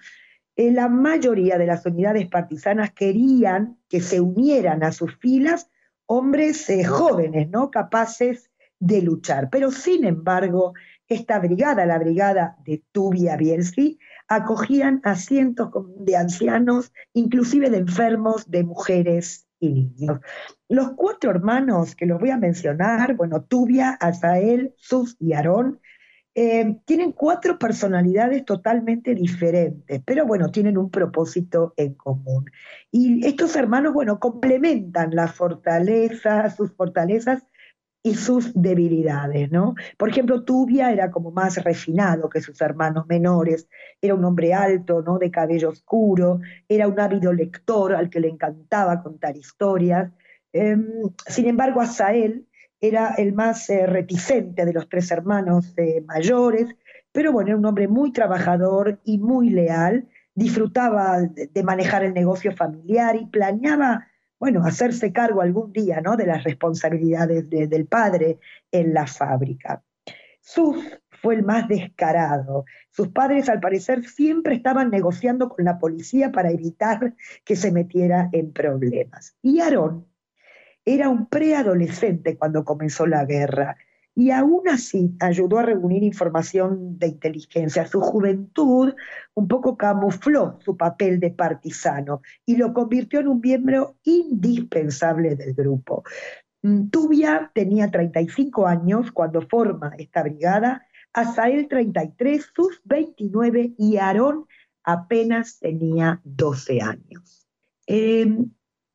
Eh, 0.59 0.71
la 0.71 0.89
mayoría 0.89 1.57
de 1.57 1.65
las 1.65 1.85
unidades 1.85 2.27
partisanas 2.27 2.91
querían 2.91 3.77
que 3.87 4.01
se 4.01 4.19
unieran 4.19 4.83
a 4.83 4.91
sus 4.91 5.15
filas 5.15 5.69
hombres 6.05 6.69
eh, 6.69 6.83
jóvenes, 6.83 7.49
¿no? 7.49 7.71
capaces 7.71 8.51
de 8.77 9.01
luchar. 9.01 9.49
Pero 9.49 9.71
sin 9.71 10.03
embargo, 10.03 10.73
esta 11.07 11.39
brigada, 11.39 11.85
la 11.85 11.97
brigada 11.97 12.57
de 12.65 12.83
Tubia 12.91 13.37
Bielski, 13.37 13.99
acogían 14.27 14.99
a 15.05 15.15
cientos 15.15 15.69
de 15.97 16.17
ancianos, 16.17 16.91
inclusive 17.13 17.69
de 17.69 17.77
enfermos, 17.77 18.51
de 18.51 18.65
mujeres 18.65 19.47
y 19.59 19.69
niños. 19.69 20.19
Los 20.67 20.91
cuatro 20.91 21.31
hermanos 21.31 21.95
que 21.95 22.05
los 22.05 22.19
voy 22.19 22.29
a 22.29 22.37
mencionar, 22.37 23.15
bueno, 23.15 23.43
Tubia, 23.43 23.91
Azael, 23.99 24.73
Sus 24.77 25.17
y 25.19 25.33
Aarón, 25.33 25.79
eh, 26.35 26.77
tienen 26.85 27.11
cuatro 27.11 27.57
personalidades 27.57 28.45
totalmente 28.45 29.15
diferentes, 29.15 30.01
pero 30.05 30.25
bueno, 30.25 30.51
tienen 30.51 30.77
un 30.77 30.89
propósito 30.89 31.73
en 31.75 31.95
común. 31.95 32.45
Y 32.91 33.25
estos 33.25 33.55
hermanos, 33.55 33.93
bueno, 33.93 34.19
complementan 34.19 35.15
las 35.15 35.33
fortalezas, 35.33 36.55
sus 36.55 36.71
fortalezas 36.73 37.43
y 38.01 38.15
sus 38.15 38.53
debilidades, 38.53 39.51
¿no? 39.51 39.75
Por 39.97 40.09
ejemplo, 40.09 40.43
Tubia 40.43 40.91
era 40.91 41.11
como 41.11 41.31
más 41.31 41.61
refinado 41.63 42.29
que 42.29 42.41
sus 42.41 42.59
hermanos 42.61 43.05
menores, 43.07 43.67
era 44.01 44.15
un 44.15 44.23
hombre 44.23 44.53
alto, 44.53 45.01
¿no? 45.01 45.17
De 45.19 45.31
cabello 45.31 45.69
oscuro, 45.69 46.39
era 46.67 46.87
un 46.87 46.99
ávido 46.99 47.33
lector 47.33 47.93
al 47.93 48.09
que 48.09 48.21
le 48.21 48.29
encantaba 48.29 49.03
contar 49.03 49.35
historias. 49.35 50.11
Em, 50.53 50.85
sin 51.27 51.47
embargo, 51.47 51.81
Asael 51.81 52.47
era 52.81 53.15
el 53.17 53.33
más 53.33 53.69
eh, 53.69 53.85
reticente 53.85 54.65
de 54.65 54.73
los 54.73 54.87
tres 54.87 55.11
hermanos 55.11 55.73
eh, 55.77 56.01
mayores, 56.07 56.75
pero 57.11 57.31
bueno, 57.31 57.49
era 57.49 57.57
un 57.57 57.65
hombre 57.65 57.87
muy 57.87 58.11
trabajador 58.11 58.99
y 59.03 59.17
muy 59.17 59.49
leal, 59.49 60.07
disfrutaba 60.35 61.19
de, 61.21 61.63
manejar 61.63 62.03
el 62.03 62.13
negocio 62.13 62.53
familiar 62.55 63.15
y 63.17 63.25
planeaba, 63.25 64.07
bueno, 64.39 64.63
hacerse 64.65 65.11
cargo 65.11 65.41
algún 65.41 65.73
día, 65.73 66.01
¿no? 66.01 66.15
De 66.15 66.25
las 66.25 66.43
responsabilidades 66.43 67.49
del 67.49 67.85
padre 67.85 68.39
en 68.71 68.93
la 68.93 69.05
fábrica. 69.05 69.83
Sus 70.39 70.77
fue 71.21 71.35
el 71.35 71.43
más 71.43 71.67
descarado. 71.67 72.65
Sus 72.89 73.09
padres, 73.09 73.49
al 73.49 73.59
parecer, 73.59 74.05
siempre 74.05 74.55
estaban 74.55 74.89
negociando 74.89 75.49
con 75.49 75.65
la 75.65 75.77
policía 75.77 76.31
para 76.31 76.51
evitar 76.51 77.15
que 77.43 77.55
se 77.55 77.71
metiera 77.71 78.29
en 78.31 78.53
problemas. 78.53 79.35
Y 79.41 79.59
Aarón 79.59 80.07
era 80.85 81.09
un 81.09 81.27
preadolescente 81.27 82.37
cuando 82.37 82.63
comenzó 82.63 83.05
la 83.05 83.25
guerra 83.25 83.77
y 84.15 84.31
aún 84.31 84.67
así 84.67 85.15
ayudó 85.19 85.59
a 85.59 85.63
reunir 85.63 86.03
información 86.03 86.97
de 86.99 87.07
inteligencia. 87.07 87.87
Su 87.87 88.01
juventud 88.01 88.93
un 89.33 89.47
poco 89.47 89.77
camufló 89.77 90.59
su 90.63 90.75
papel 90.75 91.19
de 91.19 91.31
partisano 91.31 92.21
y 92.45 92.57
lo 92.57 92.73
convirtió 92.73 93.21
en 93.21 93.29
un 93.29 93.39
miembro 93.39 93.95
indispensable 94.03 95.35
del 95.35 95.53
grupo. 95.53 96.03
Mm, 96.61 96.89
Tubia 96.89 97.51
tenía 97.53 97.89
35 97.89 98.67
años 98.67 99.11
cuando 99.11 99.41
forma 99.41 99.93
esta 99.97 100.23
brigada, 100.23 100.85
Asael 101.13 101.67
33, 101.67 102.51
sus 102.53 102.81
29 102.83 103.73
y 103.77 103.97
Aarón 103.97 104.45
apenas 104.83 105.59
tenía 105.59 106.21
12 106.23 106.81
años. 106.81 107.47
Em, 107.87 108.51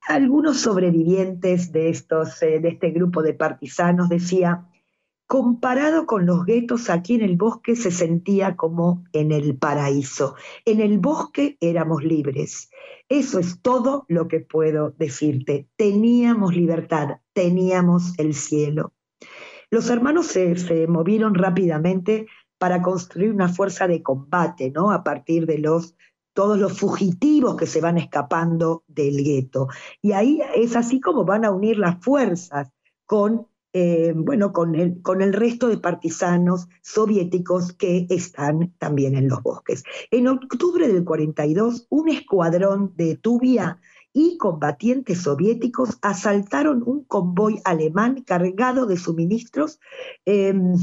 algunos 0.07 0.61
sobrevivientes 0.61 1.73
de, 1.73 1.89
estos, 1.89 2.43
eh, 2.43 2.61
de 2.61 2.69
este 2.69 2.91
grupo 2.91 3.23
de 3.23 3.35
partisanos 3.35 4.09
decía, 4.09 4.67
comparado 5.27 6.07
con 6.07 6.27
los 6.27 6.45
guetos 6.45 6.91
aquí 6.91 7.15
en 7.15 7.23
el 7.23 7.37
bosque 7.37 7.77
se 7.77 7.91
sentía 7.91 8.57
como 8.57 9.05
en 9.13 9.33
el 9.33 9.57
paraíso. 9.57 10.35
En 10.65 10.81
el 10.81 10.99
bosque 10.99 11.57
éramos 11.61 12.05
libres. 12.05 12.71
Eso 13.09 13.39
es 13.39 13.61
todo 13.61 14.05
lo 14.09 14.29
que 14.29 14.41
puedo 14.41 14.91
decirte. 14.99 15.69
Teníamos 15.77 16.55
libertad, 16.55 17.21
teníamos 17.33 18.19
el 18.19 18.35
cielo. 18.35 18.93
Los 19.71 19.91
hermanos 19.91 20.27
se, 20.27 20.57
se 20.57 20.87
movieron 20.87 21.35
rápidamente 21.35 22.27
para 22.59 22.83
construir 22.83 23.33
una 23.33 23.49
fuerza 23.49 23.89
de 23.89 24.03
combate, 24.03 24.71
¿no? 24.71 24.91
A 24.91 25.03
partir 25.03 25.47
de 25.47 25.59
los 25.59 25.97
todos 26.35 26.59
los 26.59 26.79
fugitivos 26.79 27.57
que 27.57 27.67
se 27.67 27.81
van 27.81 27.97
escapando 27.97 28.83
del 28.89 29.23
gueto. 29.25 29.69
Y 30.03 30.13
ahí 30.13 30.43
es 30.55 30.77
así 30.77 31.01
como 31.01 31.25
van 31.25 31.45
a 31.45 31.51
unir 31.51 31.79
las 31.79 32.03
fuerzas 32.05 32.71
con, 33.07 33.47
eh, 33.77 34.13
bueno, 34.15 34.53
con, 34.53 34.77
el, 34.77 35.03
con 35.03 35.21
el 35.21 35.33
resto 35.33 35.67
de 35.67 35.79
partisanos 35.79 36.69
soviéticos 36.81 37.73
que 37.73 38.07
están 38.09 38.73
también 38.79 39.17
en 39.17 39.29
los 39.29 39.43
bosques. 39.43 39.83
En 40.13 40.29
octubre 40.29 40.87
del 40.87 41.03
42, 41.03 41.89
un 41.91 42.09
escuadrón 42.09 42.93
de 42.95 43.17
Tubia 43.17 43.81
y 44.13 44.39
combatientes 44.39 45.23
soviéticos 45.23 45.99
asaltaron 46.03 46.85
un 46.87 47.03
convoy 47.03 47.61
alemán 47.65 48.23
cargado 48.23 48.87
de 48.87 48.97
suministros, 48.97 49.81
em, 50.25 50.75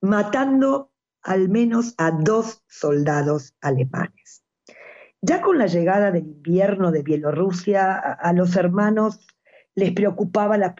matando 0.00 0.90
al 1.22 1.50
menos 1.50 1.94
a 1.98 2.12
dos 2.12 2.64
soldados 2.66 3.54
alemanes. 3.60 4.42
Ya 5.20 5.42
con 5.42 5.58
la 5.58 5.66
llegada 5.66 6.12
del 6.12 6.28
invierno 6.28 6.92
de 6.92 7.02
Bielorrusia, 7.02 7.94
a, 7.94 8.32
los 8.32 8.56
hermanos 8.56 9.20
les 9.78 9.92
preocupaba 9.92 10.58
la, 10.58 10.74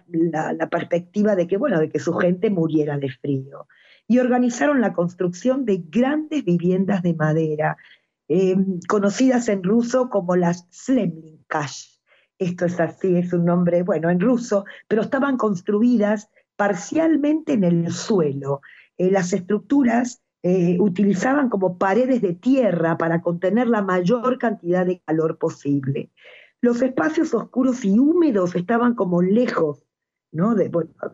perspectiva 0.69 1.37
de 1.37 1.47
que, 1.47 1.57
bueno, 1.57 1.79
de 1.79 1.89
que 1.89 2.01
su 2.01 2.15
gente 2.15 2.51
muriera 2.51 2.99
de 2.99 3.11
frío. 3.11 3.69
Y 4.09 4.19
organizaron 4.19 4.81
la 4.81 4.93
construcción 4.93 5.65
de 5.65 5.85
grandes 5.89 6.45
viviendas 6.45 7.05
de 7.05 7.15
madera, 7.15 7.77
em, 8.27 8.81
conocidas 8.89 9.49
en 9.49 9.63
ruso 9.63 10.11
como 10.11 10.35
las 10.35 10.67
Slemlinkash. 10.71 11.99
Esto 12.41 12.65
es 12.65 12.81
así, 12.81 13.17
es 13.17 13.33
un 13.33 13.45
nombre, 13.45 13.85
bueno, 13.85 14.11
en 14.11 14.19
ruso, 14.19 14.65
pero 14.89 15.03
estaban 15.03 15.37
construidas 15.37 16.29
parcialmente 16.57 17.53
en 17.53 17.63
el 17.63 17.93
suelo. 17.93 18.63
Eh, 18.97 19.13
las 19.13 19.33
estructuras 19.33 20.23
eh, 20.43 20.77
utilizaban 20.81 21.51
como 21.51 21.79
paredes 21.79 22.21
de 22.21 22.35
tierra 22.35 22.99
para 22.99 23.23
contener 23.23 23.69
la 23.69 23.83
mayor 23.83 24.39
cantidad 24.39 24.85
de 24.85 25.01
calor 25.07 25.39
posible. 25.39 26.11
Los 26.61 26.83
espacios 26.83 27.35
oscuros 27.35 27.85
y 27.85 27.99
húmedos 27.99 28.55
estaban 28.57 28.95
como 28.95 29.23
lejos 29.23 29.85
¿no? 30.33 30.55
de, 30.55 30.71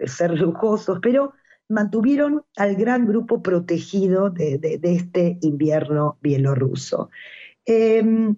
ser 0.07 0.39
lujosos, 0.39 0.99
pero 1.03 1.33
mantuvieron 1.69 2.45
al 2.57 2.77
gran 2.77 3.07
grupo 3.07 3.43
protegido 3.43 4.31
de, 4.31 4.81
este 4.83 5.39
invierno 5.43 6.19
bielorruso. 6.21 7.11
Em, 7.65 8.37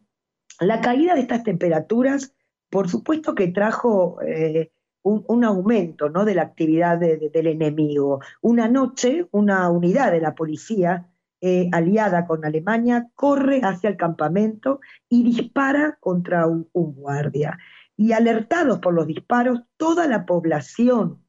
la 0.61 0.81
caída 0.81 1.15
de 1.15 1.21
estas 1.21 1.45
temperaturas, 1.45 2.35
por 2.71 2.89
supuesto 2.89 3.35
que 3.35 3.49
trajo 3.49 4.21
eh, 4.23 4.71
un, 5.03 5.45
aumento 5.45 6.09
¿no? 6.09 6.25
de 6.25 6.35
la 6.35 6.43
actividad 6.43 6.99
del 6.99 7.47
enemigo. 7.47 8.21
Una 8.41 8.69
noche, 8.69 9.29
una 9.31 9.71
unidad 9.71 10.11
de 10.11 10.21
la 10.21 10.35
policía 10.35 11.09
eh, 11.41 11.69
aliada 11.73 12.27
con 12.27 12.45
Alemania 12.45 13.09
corre 13.15 13.61
hacia 13.63 13.91
el 13.91 13.97
campamento 13.97 14.81
y 15.09 15.23
dispara 15.23 15.99
contra 16.01 16.47
un, 16.47 16.69
guardia. 16.73 17.59
Y 17.97 18.13
alertados 18.13 18.79
por 18.79 18.95
los 18.95 19.07
disparos, 19.07 19.63
toda 19.77 20.07
la 20.07 20.25
población 20.25 21.23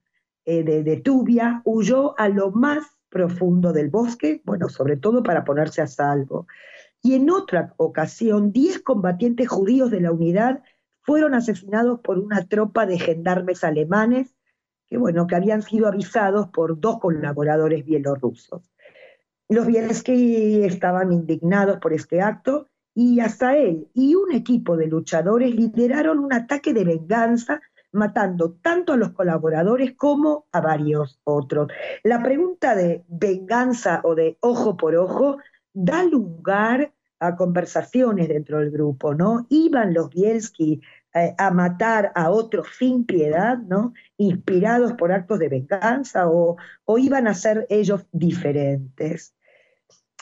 eh, 0.46 0.64
de, 0.64 0.84
de 0.84 1.04
huyó 1.66 2.18
a 2.18 2.30
lo 2.30 2.52
más 2.52 2.98
profundo 3.10 3.74
del 3.74 3.90
bosque, 3.90 4.42
bueno, 4.46 4.70
sobre 4.70 4.98
todo 4.98 5.24
para 5.24 5.44
ponerse 5.44 5.82
a 5.82 5.88
salvo. 5.88 6.48
Y 7.02 7.16
en 7.16 7.30
otra 7.30 7.74
ocasión, 7.78 8.52
10 8.52 8.84
combatientes 8.84 9.48
judíos 9.48 9.92
de 9.92 10.02
la 10.02 10.12
unidad 10.12 10.62
fueron 11.02 11.34
asesinados 11.34 12.00
por 12.02 12.18
una 12.20 12.46
tropa 12.48 12.86
de 12.86 13.00
gendarmes 13.00 13.64
alemanes 13.64 14.36
que, 14.88 14.98
bueno, 14.98 15.28
que 15.28 15.36
habían 15.36 15.62
sido 15.62 15.88
avisados 15.88 16.48
por 16.50 16.80
dos 16.80 17.00
colaboradores 17.00 17.86
bielorrusos. 17.86 18.72
Los 19.50 19.66
Bielski 19.66 20.64
estaban 20.64 21.14
indignados 21.14 21.80
por 21.80 21.94
este 21.94 22.22
acto 22.22 22.68
y 22.94 23.22
hasta 23.22 23.56
él 23.56 23.88
y 23.94 24.16
un 24.16 24.34
equipo 24.34 24.76
de 24.76 24.88
luchadores 24.88 25.56
lideraron 25.56 26.20
un 26.20 26.34
ataque 26.34 26.74
de 26.74 26.84
venganza 26.84 27.62
matando 27.94 28.58
tanto 28.62 28.94
a 28.94 28.98
los 28.98 29.12
colaboradores 29.12 29.94
como 29.96 30.48
a 30.52 30.60
varios 30.60 31.20
otros. 31.24 31.72
La 32.04 32.22
pregunta 32.22 32.76
de 32.76 33.06
venganza 33.08 34.02
o 34.04 34.16
de 34.16 34.38
ojo 34.42 34.76
por 34.76 34.96
ojo 34.96 35.38
da 35.74 36.04
lugar 36.04 36.92
a 37.20 37.36
conversaciones 37.36 38.28
dentro 38.28 38.60
del 38.60 38.72
grupo, 38.72 39.14
¿no? 39.14 39.48
Iban 39.50 39.94
los 39.94 40.10
Bielski 40.10 40.82
eh, 41.14 41.34
a 41.38 41.52
matar 41.52 42.12
a 42.16 42.30
otros 42.30 42.68
sin 42.78 43.06
piedad, 43.06 43.58
¿no? 43.58 43.94
Inspirados 44.18 44.94
por 44.94 45.12
actos 45.12 45.40
de 45.40 45.50
venganza 45.50 46.30
o, 46.30 46.58
o 46.86 46.98
iban 46.98 47.28
a 47.28 47.34
ser 47.34 47.66
ellos 47.70 48.06
diferentes. 48.12 49.37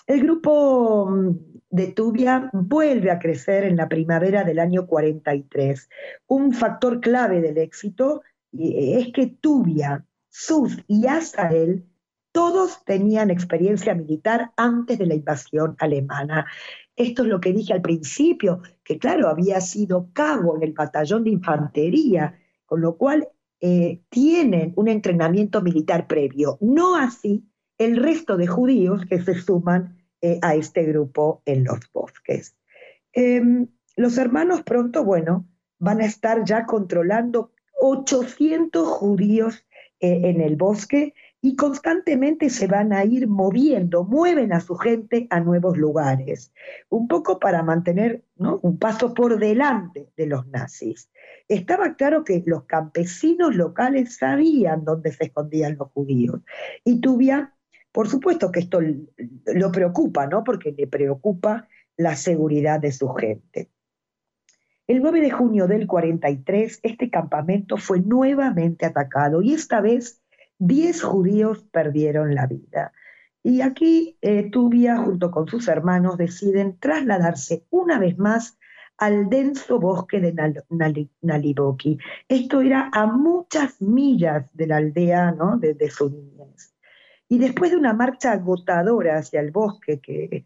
El 0.07 0.21
grupo 0.21 1.09
mm, 1.09 1.31
de 1.69 1.87
Tubia 1.87 2.49
vuelve 2.53 3.11
a 3.11 3.19
crecer 3.19 3.63
en 3.63 3.75
la 3.75 3.89
primavera 3.89 4.43
del 4.43 4.59
año 4.59 4.85
43. 4.85 5.89
Un 6.27 6.53
factor 6.53 6.99
clave 6.99 7.41
del 7.41 7.57
éxito 7.57 8.21
eh, 8.53 8.99
es 8.99 9.13
que 9.13 9.27
Tubia, 9.27 10.05
Suf 10.29 10.77
y 10.87 11.07
Azael 11.07 11.85
todos 12.31 12.83
tenían 12.83 13.31
experiencia 13.31 13.95
militar 13.95 14.51
antes 14.57 14.99
de 14.99 15.05
la 15.05 15.15
invasión 15.15 15.75
alemana. 15.79 16.45
Esto 16.95 17.23
es 17.23 17.29
lo 17.29 17.39
que 17.39 17.53
dije 17.53 17.73
al 17.73 17.81
principio, 17.81 18.61
que 18.83 18.99
claro, 18.99 19.29
había 19.29 19.61
sido 19.61 20.09
cabo 20.11 20.57
en 20.57 20.63
el 20.63 20.73
batallón 20.73 21.23
de 21.23 21.29
infantería, 21.29 22.37
con 22.65 22.81
lo 22.81 22.97
cual 22.97 23.27
eh, 23.61 24.01
tienen 24.09 24.73
un 24.75 24.89
entrenamiento 24.89 25.61
militar 25.61 26.07
previo. 26.07 26.57
No 26.59 26.97
así 26.97 27.45
el 27.77 27.97
resto 27.97 28.37
de 28.37 28.47
judíos 28.47 29.05
que 29.05 29.21
se 29.21 29.35
suman 29.35 29.94
eh, 30.21 30.39
a 30.41 30.55
este 30.55 30.83
grupo 30.83 31.41
en 31.45 31.63
los 31.63 31.79
bosques. 31.93 32.55
Em, 33.13 33.67
los 33.95 34.17
hermanos 34.17 34.63
pronto, 34.63 35.03
bueno, 35.03 35.47
van 35.79 36.01
a 36.01 36.05
estar 36.05 36.43
ya 36.45 36.65
controlando 36.65 37.51
800 37.81 38.87
judíos 38.87 39.65
eh, 39.99 40.21
en 40.23 40.41
el 40.41 40.55
bosque 40.55 41.13
y 41.41 41.55
constantemente 41.55 42.49
se 42.49 42.67
van 42.67 42.91
a 42.91 43.05
ir 43.05 43.27
moviendo, 43.27 44.03
mueven 44.03 44.51
a 44.51 44.59
su 44.59 44.75
gente 44.75 45.27
a 45.29 45.39
nuevos 45.39 45.77
lugares, 45.77 46.51
un 46.89 47.07
poco 47.07 47.39
para 47.39 47.61
mantener 47.61 48.23
un 48.37 48.79
paso 48.79 49.13
por 49.13 49.37
delante 49.39 50.09
de 50.17 50.25
los 50.25 50.47
nazis. 50.47 51.09
Estaba 51.47 51.95
claro 51.95 52.23
que 52.23 52.43
los 52.45 52.63
campesinos 52.63 53.55
locales 53.55 54.17
sabían 54.17 54.83
dónde 54.83 55.11
se 55.11 55.25
escondían 55.25 55.77
los 55.77 55.91
judíos 55.91 56.41
y 56.83 56.99
Tubia, 56.99 57.54
por 57.95 58.09
supuesto 58.09 58.51
que 58.51 58.59
esto 58.59 58.81
lo 58.81 59.71
preocupa, 59.71 60.27
¿no? 60.27 60.43
porque 60.43 60.75
le 60.77 60.85
preocupa 60.85 61.69
la 61.95 62.17
seguridad 62.17 62.77
de 62.81 62.91
su 62.91 63.07
gente. 63.13 63.69
El 64.85 65.01
9 65.01 65.21
de 65.21 65.31
junio 65.31 65.65
del 65.65 65.87
43, 65.87 66.81
este 66.83 67.09
campamento 67.09 67.77
fue 67.77 68.01
nuevamente 68.01 68.85
atacado 68.85 69.41
y 69.41 69.53
esta 69.53 69.79
vez 69.79 70.21
10 70.59 71.03
judíos 71.03 71.65
perdieron 71.71 72.35
la 72.35 72.47
vida. 72.47 72.91
Y 73.41 73.61
aquí 73.61 74.17
eh, 74.21 74.49
Tubia, 74.51 74.97
junto 74.97 75.31
con 75.31 75.47
sus 75.47 75.69
hermanos, 75.69 76.17
deciden 76.17 76.77
trasladarse 76.77 77.63
una 77.69 77.97
vez 77.97 78.17
más 78.17 78.57
al 78.97 79.29
denso 79.29 79.79
bosque 79.79 80.19
de 80.19 80.33
Naliboki. 81.21 81.97
Esto 82.27 82.59
era 82.59 82.89
a 82.91 83.05
muchas 83.05 83.81
millas 83.81 84.49
de 84.51 84.67
la 84.67 84.77
aldea 84.77 85.31
¿no? 85.31 85.57
de, 85.57 85.89
su 85.89 86.09
niñez. 86.09 86.34
Y 87.27 87.39
después 87.39 87.71
de 87.71 87.77
una 87.77 87.93
marcha 87.93 88.31
agotadora 88.31 89.17
hacia 89.17 89.39
el 89.39 89.51
bosque, 89.51 89.99
que, 89.99 90.43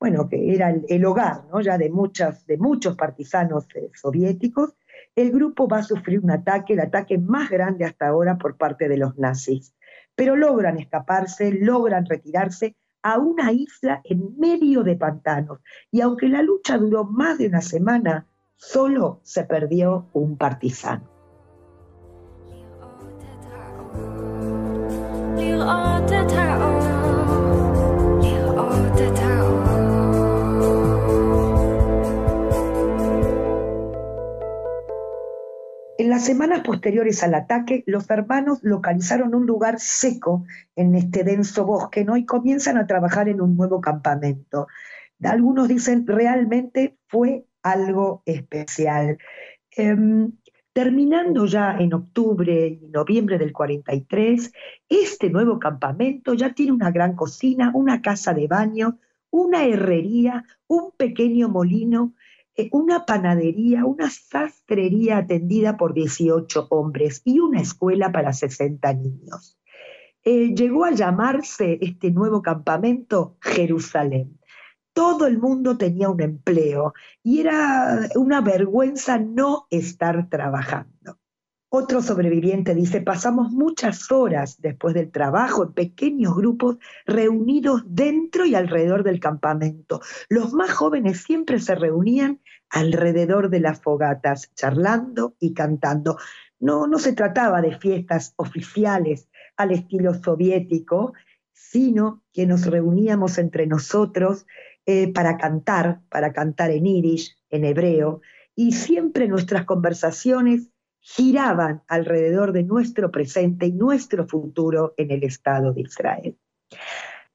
bueno, 0.00 0.28
que 0.28 0.54
era 0.54 0.74
el, 0.88 1.04
hogar 1.04 1.44
¿no? 1.52 1.60
ya 1.60 1.78
de, 1.78 1.90
muchas, 1.90 2.46
de 2.46 2.56
muchos 2.56 2.96
partisanos 2.96 3.66
eh, 3.74 3.90
soviéticos, 3.94 4.74
el 5.14 5.30
grupo 5.30 5.68
va 5.68 5.78
a 5.78 5.82
sufrir 5.82 6.20
un 6.20 6.30
ataque, 6.30 6.72
el 6.72 6.80
ataque 6.80 7.18
más 7.18 7.50
grande 7.50 7.84
hasta 7.84 8.08
ahora 8.08 8.38
por 8.38 8.56
parte 8.56 8.88
de 8.88 8.96
los 8.96 9.16
nazis. 9.18 9.74
Pero 10.14 10.36
logran 10.36 10.78
escaparse, 10.78 11.52
logran 11.52 12.06
retirarse 12.06 12.76
a 13.02 13.18
una 13.18 13.52
isla 13.52 14.00
en 14.04 14.38
medio 14.38 14.82
de 14.82 14.96
pantanos. 14.96 15.60
Y 15.90 16.00
aunque 16.00 16.28
la 16.28 16.42
lucha 16.42 16.78
duró 16.78 17.04
más 17.04 17.38
de 17.38 17.48
una 17.48 17.60
semana, 17.60 18.26
solo 18.56 19.20
se 19.22 19.44
perdió 19.44 20.08
un 20.12 20.38
partisano. 20.38 21.13
En 36.04 36.10
las 36.10 36.24
semanas 36.24 36.60
posteriores 36.60 37.22
al 37.22 37.34
ataque, 37.34 37.82
los 37.86 38.10
hermanos 38.10 38.58
localizaron 38.62 39.34
un 39.34 39.46
lugar 39.46 39.80
seco 39.80 40.44
en 40.76 40.94
este 40.96 41.24
denso 41.24 41.64
bosque 41.64 42.04
y 42.16 42.26
comienzan 42.26 42.76
a 42.76 42.86
trabajar 42.86 43.28
en 43.28 43.40
un 43.40 43.56
nuevo 43.56 43.80
campamento. 43.80 44.66
Algunos 45.22 45.66
dicen 45.66 46.06
realmente 46.06 46.98
fue 47.06 47.46
algo 47.62 48.22
especial. 48.26 49.18
Em, 49.70 50.32
terminando 50.74 51.46
ya 51.46 51.76
en 51.78 51.94
octubre 51.94 52.78
y 52.82 52.88
noviembre 52.88 53.38
del 53.38 53.52
43, 53.52 54.52
este 54.88 55.30
nuevo 55.30 55.60
campamento 55.60 56.34
ya 56.34 56.52
tiene 56.52 56.72
una 56.72 56.90
gran 56.90 57.14
cocina, 57.14 57.70
una 57.72 58.02
casa 58.02 58.34
de 58.34 58.48
baño, 58.48 58.98
una 59.30 59.64
herrería, 59.64 60.44
un 60.66 60.90
pequeño 60.96 61.48
molino, 61.48 62.14
eh, 62.56 62.68
una 62.72 63.06
panadería, 63.06 63.84
una 63.84 64.10
sastrería 64.10 65.18
atendida 65.18 65.76
por 65.76 65.94
18 65.94 66.66
hombres 66.70 67.22
y 67.24 67.38
una 67.38 67.60
escuela 67.60 68.10
para 68.10 68.32
60 68.32 68.94
niños. 68.94 69.56
Eh, 70.24 70.54
llegó 70.56 70.84
a 70.86 70.90
llamarse 70.90 71.78
este 71.82 72.10
nuevo 72.10 72.42
campamento 72.42 73.36
Jerusalén. 73.40 74.40
Todo 74.94 75.26
el 75.26 75.38
mundo 75.38 75.76
tenía 75.76 76.08
un 76.08 76.22
empleo 76.22 76.94
y 77.22 77.40
era 77.40 78.08
una 78.14 78.40
vergüenza 78.40 79.18
no 79.18 79.66
estar 79.68 80.30
trabajando. 80.30 81.18
Otro 81.76 82.02
sobreviviente 82.02 82.72
dice, 82.72 83.00
pasamos 83.00 83.50
muchas 83.50 84.12
horas 84.12 84.60
después 84.60 84.94
del 84.94 85.10
trabajo 85.10 85.64
en 85.64 85.72
pequeños 85.72 86.36
grupos 86.36 86.78
reunidos 87.04 87.82
dentro 87.84 88.46
y 88.46 88.54
alrededor 88.54 89.02
del 89.02 89.18
campamento. 89.18 90.00
Los 90.28 90.52
más 90.52 90.70
jóvenes 90.70 91.24
siempre 91.24 91.58
se 91.58 91.74
reunían 91.74 92.40
alrededor 92.70 93.50
de 93.50 93.58
las 93.58 93.80
fogatas, 93.80 94.54
charlando 94.54 95.34
y 95.40 95.52
cantando. 95.52 96.16
No, 96.60 96.86
no 96.86 97.00
se 97.00 97.12
trataba 97.12 97.60
de 97.60 97.76
fiestas 97.76 98.34
oficiales 98.36 99.28
al 99.56 99.72
estilo 99.72 100.14
soviético, 100.14 101.12
sino 101.52 102.22
que 102.32 102.46
nos 102.46 102.66
reuníamos 102.66 103.36
entre 103.38 103.66
nosotros 103.66 104.46
eh, 104.86 105.12
para 105.12 105.36
cantar, 105.36 106.00
para 106.08 106.32
cantar 106.32 106.70
en 106.70 106.86
irish, 106.86 107.36
en 107.50 107.64
hebreo, 107.64 108.20
y 108.54 108.72
siempre 108.72 109.28
nuestras 109.28 109.64
conversaciones 109.64 110.70
giraban 111.00 111.82
alrededor 111.86 112.52
de 112.52 112.62
nuestro 112.62 113.10
presente 113.10 113.66
y 113.66 113.72
nuestro 113.72 114.26
futuro 114.26 114.94
en 114.96 115.10
el 115.10 115.22
Estado 115.22 115.72
de 115.72 115.82
Israel. 115.82 116.38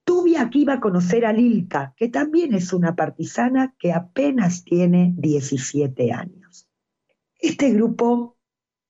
Tuve 0.03 0.39
aquí 0.39 0.63
iba 0.63 0.73
a 0.73 0.79
conocer 0.79 1.23
a 1.23 1.33
Lilka, 1.33 1.93
que 1.95 2.09
también 2.09 2.55
es 2.55 2.73
una 2.73 2.95
partisana 2.95 3.75
que 3.77 3.93
apenas 3.93 4.63
tiene 4.63 5.13
17 5.17 6.11
años. 6.11 6.67
Este 7.37 7.71
grupo, 7.71 8.35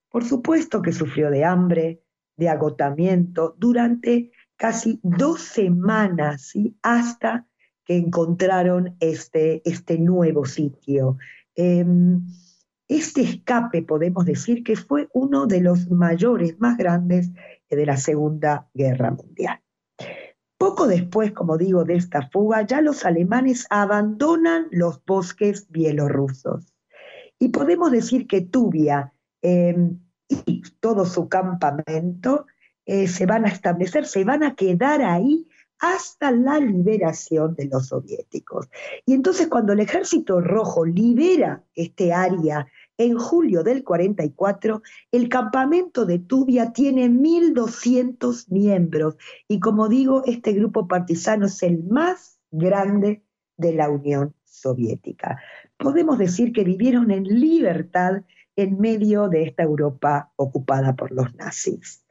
por 0.09 0.23
supuesto 0.23 0.81
que 0.81 0.93
sufrió 0.93 1.29
de 1.29 1.43
hambre, 1.43 2.01
de 2.37 2.47
agotamiento, 2.47 3.53
durante 3.57 4.31
casi 4.55 5.01
dos 5.03 5.41
semanas, 5.41 6.53
hasta 6.81 7.48
que 7.89 7.97
encontraron 7.97 8.95
este, 8.99 9.63
este 9.67 9.97
nuevo 9.97 10.45
sitio. 10.45 11.17
Em, 11.55 12.21
este 12.87 13.21
escape, 13.21 13.81
podemos 13.81 14.25
decir, 14.25 14.63
que 14.63 14.75
fue 14.75 15.09
uno 15.11 15.47
de 15.47 15.59
los 15.61 15.89
mayores, 15.89 16.59
más 16.59 16.77
grandes 16.77 17.31
de 17.67 17.85
la 17.87 17.97
Segunda 17.97 18.69
Guerra 18.75 19.09
Mundial. 19.09 19.59
Poco 20.59 20.85
después, 20.85 21.31
como 21.31 21.57
digo, 21.57 21.83
de 21.83 21.95
esta 21.95 22.29
fuga, 22.29 22.61
ya 22.61 22.79
los 22.81 23.05
alemanes 23.05 23.65
abandonan 23.71 24.67
los 24.69 25.03
bosques 25.03 25.65
bielorrusos. 25.71 26.71
Y 27.39 27.49
podemos 27.49 27.91
decir 27.91 28.27
que 28.27 28.41
Tubia 28.41 29.13
em, 29.41 29.97
y 30.45 30.61
todo 30.79 31.07
su 31.07 31.27
campamento 31.27 32.45
eh, 32.85 33.07
se 33.07 33.25
van 33.25 33.45
a 33.45 33.49
establecer, 33.49 34.05
se 34.05 34.23
van 34.23 34.43
a 34.43 34.53
quedar 34.53 35.01
ahí 35.01 35.47
hasta 35.79 36.31
la 36.31 36.59
liberación 36.59 37.55
de 37.55 37.65
los 37.65 37.87
soviéticos. 37.87 38.69
Y 39.05 39.13
entonces 39.13 39.47
cuando 39.47 39.73
el 39.73 39.79
ejército 39.79 40.41
rojo 40.41 40.85
libera 40.85 41.63
este 41.73 42.13
área 42.13 42.67
en 42.97 43.17
julio 43.17 43.63
del 43.63 43.83
44, 43.83 44.81
el 45.11 45.29
campamento 45.29 46.05
de 46.05 46.19
Tubia 46.19 46.73
tiene 46.73 47.09
1.200 47.09 48.49
miembros 48.49 49.15
y 49.47 49.59
como 49.59 49.87
digo, 49.87 50.23
este 50.25 50.51
grupo 50.51 50.87
partisano 50.87 51.45
es 51.45 51.63
el 51.63 51.83
más 51.83 52.39
grande 52.51 53.23
de 53.55 53.73
la 53.73 53.89
Unión 53.89 54.35
Soviética. 54.43 55.41
Podemos 55.77 56.17
decir 56.17 56.51
que 56.51 56.65
vivieron 56.65 57.11
en 57.11 57.23
libertad 57.23 58.23
en 58.57 58.77
medio 58.79 59.29
de 59.29 59.43
esta 59.43 59.63
Europa 59.63 60.33
ocupada 60.35 60.95
por 60.95 61.11
los 61.11 61.33
nazis. 61.35 62.03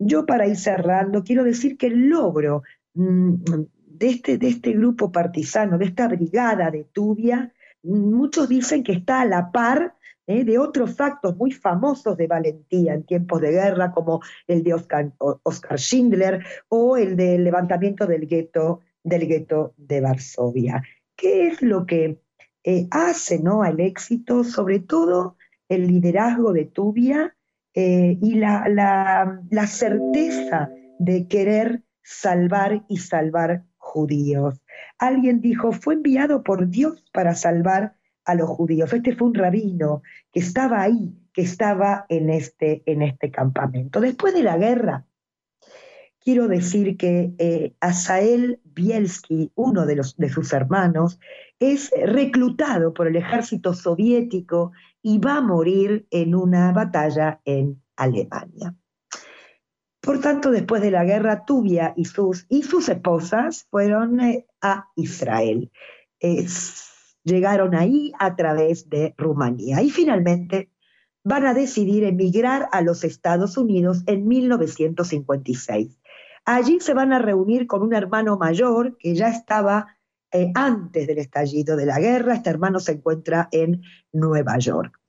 Yo 0.00 0.26
para 0.26 0.48
ir 0.48 0.56
cerrando, 0.56 1.22
quiero 1.22 1.44
decir 1.44 1.76
que 1.76 1.86
el 1.86 2.08
logro 2.08 2.62
de 2.94 4.08
este, 4.08 4.38
de 4.38 4.48
este 4.48 4.72
grupo 4.72 5.10
partisano, 5.10 5.78
de 5.78 5.86
esta 5.86 6.08
brigada 6.08 6.70
de 6.70 6.84
Tubia, 6.84 7.52
muchos 7.82 8.48
dicen 8.48 8.82
que 8.82 8.92
está 8.92 9.20
a 9.20 9.26
la 9.26 9.52
par 9.52 9.94
¿eh? 10.26 10.44
de 10.44 10.58
otros 10.58 11.00
actos 11.00 11.36
muy 11.36 11.52
famosos 11.52 12.16
de 12.16 12.26
valentía 12.26 12.94
en 12.94 13.04
tiempos 13.04 13.40
de 13.40 13.52
guerra, 13.52 13.92
como 13.92 14.20
el 14.46 14.62
de 14.62 14.74
Oscar, 14.74 15.78
Schindler 15.78 16.44
o 16.68 16.96
el 16.96 17.16
del 17.16 17.44
levantamiento 17.44 18.06
del 18.06 18.26
gueto, 18.26 18.80
del 19.02 19.26
gueto 19.26 19.74
de 19.76 20.00
Varsovia. 20.00 20.82
¿Qué 21.16 21.48
es 21.48 21.62
lo 21.62 21.86
que 21.86 22.20
eh, 22.64 22.86
hace 22.90 23.38
¿no? 23.38 23.62
al 23.62 23.80
éxito? 23.80 24.44
Sobre 24.44 24.80
todo 24.80 25.36
el 25.68 25.86
liderazgo 25.86 26.52
de 26.52 26.64
Tubia 26.64 27.36
eh, 27.74 28.18
y 28.20 28.34
la, 28.34 29.40
la 29.50 29.66
certeza 29.66 30.70
de 30.98 31.26
querer 31.26 31.82
salvar 32.04 32.84
y 32.88 32.98
salvar 32.98 33.64
judíos. 33.78 34.60
Alguien 34.98 35.40
dijo, 35.40 35.72
fue 35.72 35.94
enviado 35.94 36.44
por 36.44 36.68
Dios 36.68 37.04
para 37.12 37.34
salvar 37.34 37.96
a 38.24 38.34
los 38.34 38.48
judíos. 38.48 38.92
Este 38.92 39.16
fue 39.16 39.28
un 39.28 39.34
rabino 39.34 40.02
que 40.32 40.40
estaba 40.40 40.82
ahí, 40.82 41.16
que 41.32 41.42
estaba 41.42 42.06
en 42.08 42.30
este, 42.30 42.82
en 42.86 43.02
este 43.02 43.30
campamento. 43.30 44.00
Después 44.00 44.34
de 44.34 44.42
la 44.42 44.56
guerra, 44.56 45.06
quiero 46.20 46.48
decir 46.48 46.96
que 46.96 47.34
eh, 47.38 47.74
Asael 47.80 48.60
Bielski, 48.64 49.52
uno 49.54 49.86
de, 49.86 49.96
los, 49.96 50.16
de 50.16 50.28
sus 50.28 50.52
hermanos, 50.52 51.18
es 51.58 51.90
reclutado 52.04 52.92
por 52.94 53.08
el 53.08 53.16
ejército 53.16 53.74
soviético 53.74 54.72
y 55.02 55.18
va 55.18 55.36
a 55.36 55.42
morir 55.42 56.06
en 56.10 56.34
una 56.34 56.72
batalla 56.72 57.40
en 57.44 57.82
Alemania. 57.96 58.74
Por 60.04 60.20
tanto, 60.20 60.50
después 60.50 60.82
de 60.82 60.90
la 60.90 61.04
guerra, 61.04 61.44
Tubia 61.44 61.94
y 61.96 62.04
sus, 62.04 62.46
esposas 62.50 63.66
fueron 63.70 64.20
eh, 64.20 64.46
a 64.60 64.88
Israel 64.96 65.70
llegaron 67.24 67.74
ahí 67.74 68.12
a 68.18 68.36
través 68.36 68.88
de 68.88 69.14
Rumanía 69.16 69.82
y 69.82 69.90
finalmente 69.90 70.70
van 71.24 71.46
a 71.46 71.54
decidir 71.54 72.04
emigrar 72.04 72.68
a 72.70 72.82
los 72.82 73.02
Estados 73.02 73.56
Unidos 73.56 74.02
en 74.06 74.28
1956. 74.28 75.98
Allí 76.44 76.78
se 76.80 76.92
van 76.92 77.14
a 77.14 77.18
reunir 77.18 77.66
con 77.66 77.82
un 77.82 77.94
hermano 77.94 78.36
mayor 78.36 78.98
que 78.98 79.14
ya 79.14 79.30
estaba 79.30 79.96
eh, 80.30 80.52
antes 80.54 81.06
del 81.06 81.18
estallido 81.18 81.76
de 81.76 81.86
la 81.86 81.98
guerra. 81.98 82.34
Este 82.34 82.50
hermano 82.50 82.78
se 82.78 82.92
encuentra 82.92 83.48
en 83.50 83.82
Nueva 84.12 84.58
York. 84.58 85.00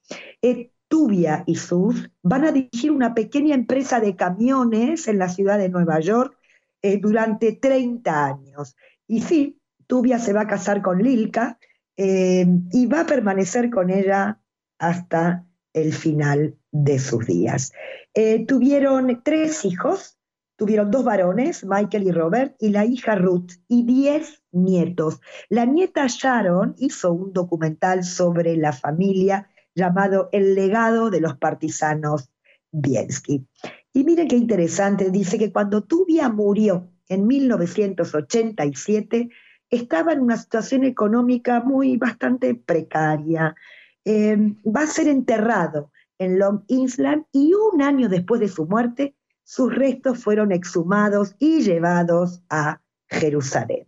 Eh, 0.41 0.71
Tubia 0.95 1.43
y 1.45 1.55
Sus 1.55 2.09
van 2.23 2.45
a 2.45 2.53
dirigir 2.53 2.89
una 2.89 3.13
pequeña 3.13 3.53
empresa 3.53 3.99
de 3.99 4.15
camiones 4.15 5.09
en 5.09 5.19
la 5.19 5.27
ciudad 5.27 5.57
de 5.57 5.67
Nueva 5.67 5.99
York 5.99 6.37
eh, 6.81 6.99
durante 7.01 7.51
30 7.51 8.25
años. 8.25 8.77
Y 9.05 9.19
sí, 9.19 9.59
Tubia 9.87 10.19
se 10.19 10.31
va 10.31 10.43
a 10.43 10.47
casar 10.47 10.81
con 10.81 11.03
Lilka, 11.03 11.59
eh, 11.97 12.47
y 12.71 12.85
va 12.85 13.01
a 13.01 13.05
permanecer 13.05 13.69
con 13.69 13.89
ella 13.89 14.39
hasta 14.79 15.45
el 15.73 15.91
final 15.91 16.55
de 16.71 16.97
sus 16.97 17.25
días. 17.27 17.73
Eh, 18.13 18.45
tuvieron 18.45 19.21
tres 19.21 19.65
hijos, 19.65 20.17
tuvieron 20.55 20.91
dos 20.91 21.03
varones, 21.03 21.65
Michael 21.65 22.07
y 22.07 22.11
Robert, 22.11 22.55
y 22.57 22.69
la 22.69 22.85
hija 22.85 23.15
Ruth, 23.15 23.51
y 23.67 23.83
diez 23.83 24.41
nietos. 24.53 25.19
La 25.49 25.65
nieta 25.65 26.05
Sharon 26.07 26.73
hizo 26.77 27.11
un 27.11 27.33
documental 27.33 28.05
sobre 28.05 28.55
la 28.55 28.71
familia 28.71 29.49
llamado 29.75 30.29
El 30.31 30.55
legado 30.55 31.11
de 31.11 31.21
los 31.21 31.37
partisanos 31.37 32.31
Bielski. 32.71 33.45
Y 33.93 34.03
miren 34.03 34.27
qué 34.27 34.35
interesante, 34.35 35.11
dice 35.11 35.37
que 35.37 35.51
cuando 35.51 35.83
Tubia 35.83 36.29
murió 36.29 36.89
en 37.07 37.27
1987, 37.27 39.29
estaba 39.69 40.13
en 40.13 40.21
una 40.21 40.37
situación 40.37 40.83
económica 40.83 41.61
muy 41.61 41.97
bastante 41.97 42.55
precaria. 42.55 43.55
Em, 44.03 44.55
va 44.63 44.81
a 44.81 44.87
ser 44.87 45.07
enterrado 45.07 45.91
en 46.17 46.39
Long 46.39 46.63
Island 46.67 47.25
y 47.31 47.53
un 47.53 47.81
año 47.81 48.09
después 48.09 48.41
de 48.41 48.47
su 48.47 48.65
muerte, 48.65 49.15
sus 49.43 49.73
restos 49.73 50.23
fueron 50.23 50.51
exhumados 50.51 51.35
y 51.39 51.61
llevados 51.61 52.41
a 52.49 52.81
Jerusalén. 53.07 53.87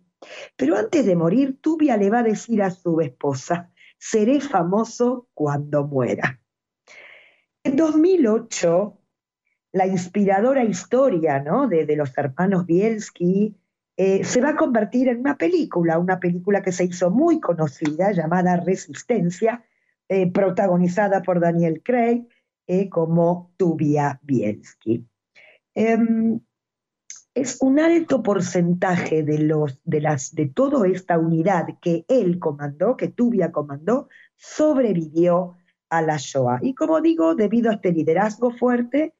Pero 0.55 0.77
antes 0.77 1.05
de 1.05 1.15
morir, 1.15 1.57
Tubia 1.61 1.97
le 1.97 2.09
va 2.09 2.19
a 2.19 2.23
decir 2.23 2.61
a 2.61 2.71
su 2.71 3.01
esposa, 3.01 3.71
seré 3.97 4.39
famoso 4.39 5.27
cuando 5.33 5.85
muera. 5.85 6.39
En 7.63 7.75
2008, 7.75 8.97
la 9.73 9.87
inspiradora 9.87 10.63
historia 10.63 11.39
¿no? 11.39 11.67
de, 11.67 11.95
los 11.95 12.17
hermanos 12.17 12.65
Bielski 12.65 13.55
eh, 13.97 14.23
se 14.23 14.41
va 14.41 14.49
a 14.49 14.55
convertir 14.55 15.09
en 15.09 15.19
una 15.19 15.37
película, 15.37 15.97
una 15.97 16.19
película 16.19 16.61
que 16.61 16.71
se 16.71 16.85
hizo 16.85 17.09
muy 17.09 17.39
conocida 17.39 18.11
llamada 18.11 18.57
Resistencia, 18.57 19.63
eh, 20.07 20.31
protagonizada 20.31 21.21
por 21.21 21.39
Daniel 21.39 21.81
Craig 21.83 22.27
eh, 22.67 22.89
como 22.89 23.51
Tubia 23.57 24.19
Bielski. 24.23 25.05
Es 27.37 27.59
un 27.61 27.79
alto 27.79 28.23
porcentaje 28.23 29.21
de, 29.21 29.37
los, 29.37 29.79
de, 29.83 30.01
las, 30.01 30.33
de 30.33 30.47
toda 30.47 30.87
esta 30.87 31.19
unidad 31.19 31.67
que 31.79 32.03
él 32.07 32.39
comandó, 32.39 32.97
que 32.97 33.09
Tubia 33.09 33.51
comandó, 33.51 34.09
sobrevivió 34.35 35.55
a 35.87 36.01
la 36.01 36.17
Shoah. 36.17 36.57
Y 36.63 36.73
como 36.73 36.99
digo, 36.99 37.35
debido 37.35 37.69
a 37.69 37.75
este 37.75 37.91
liderazgo 37.91 38.49
fuerte, 38.49 39.13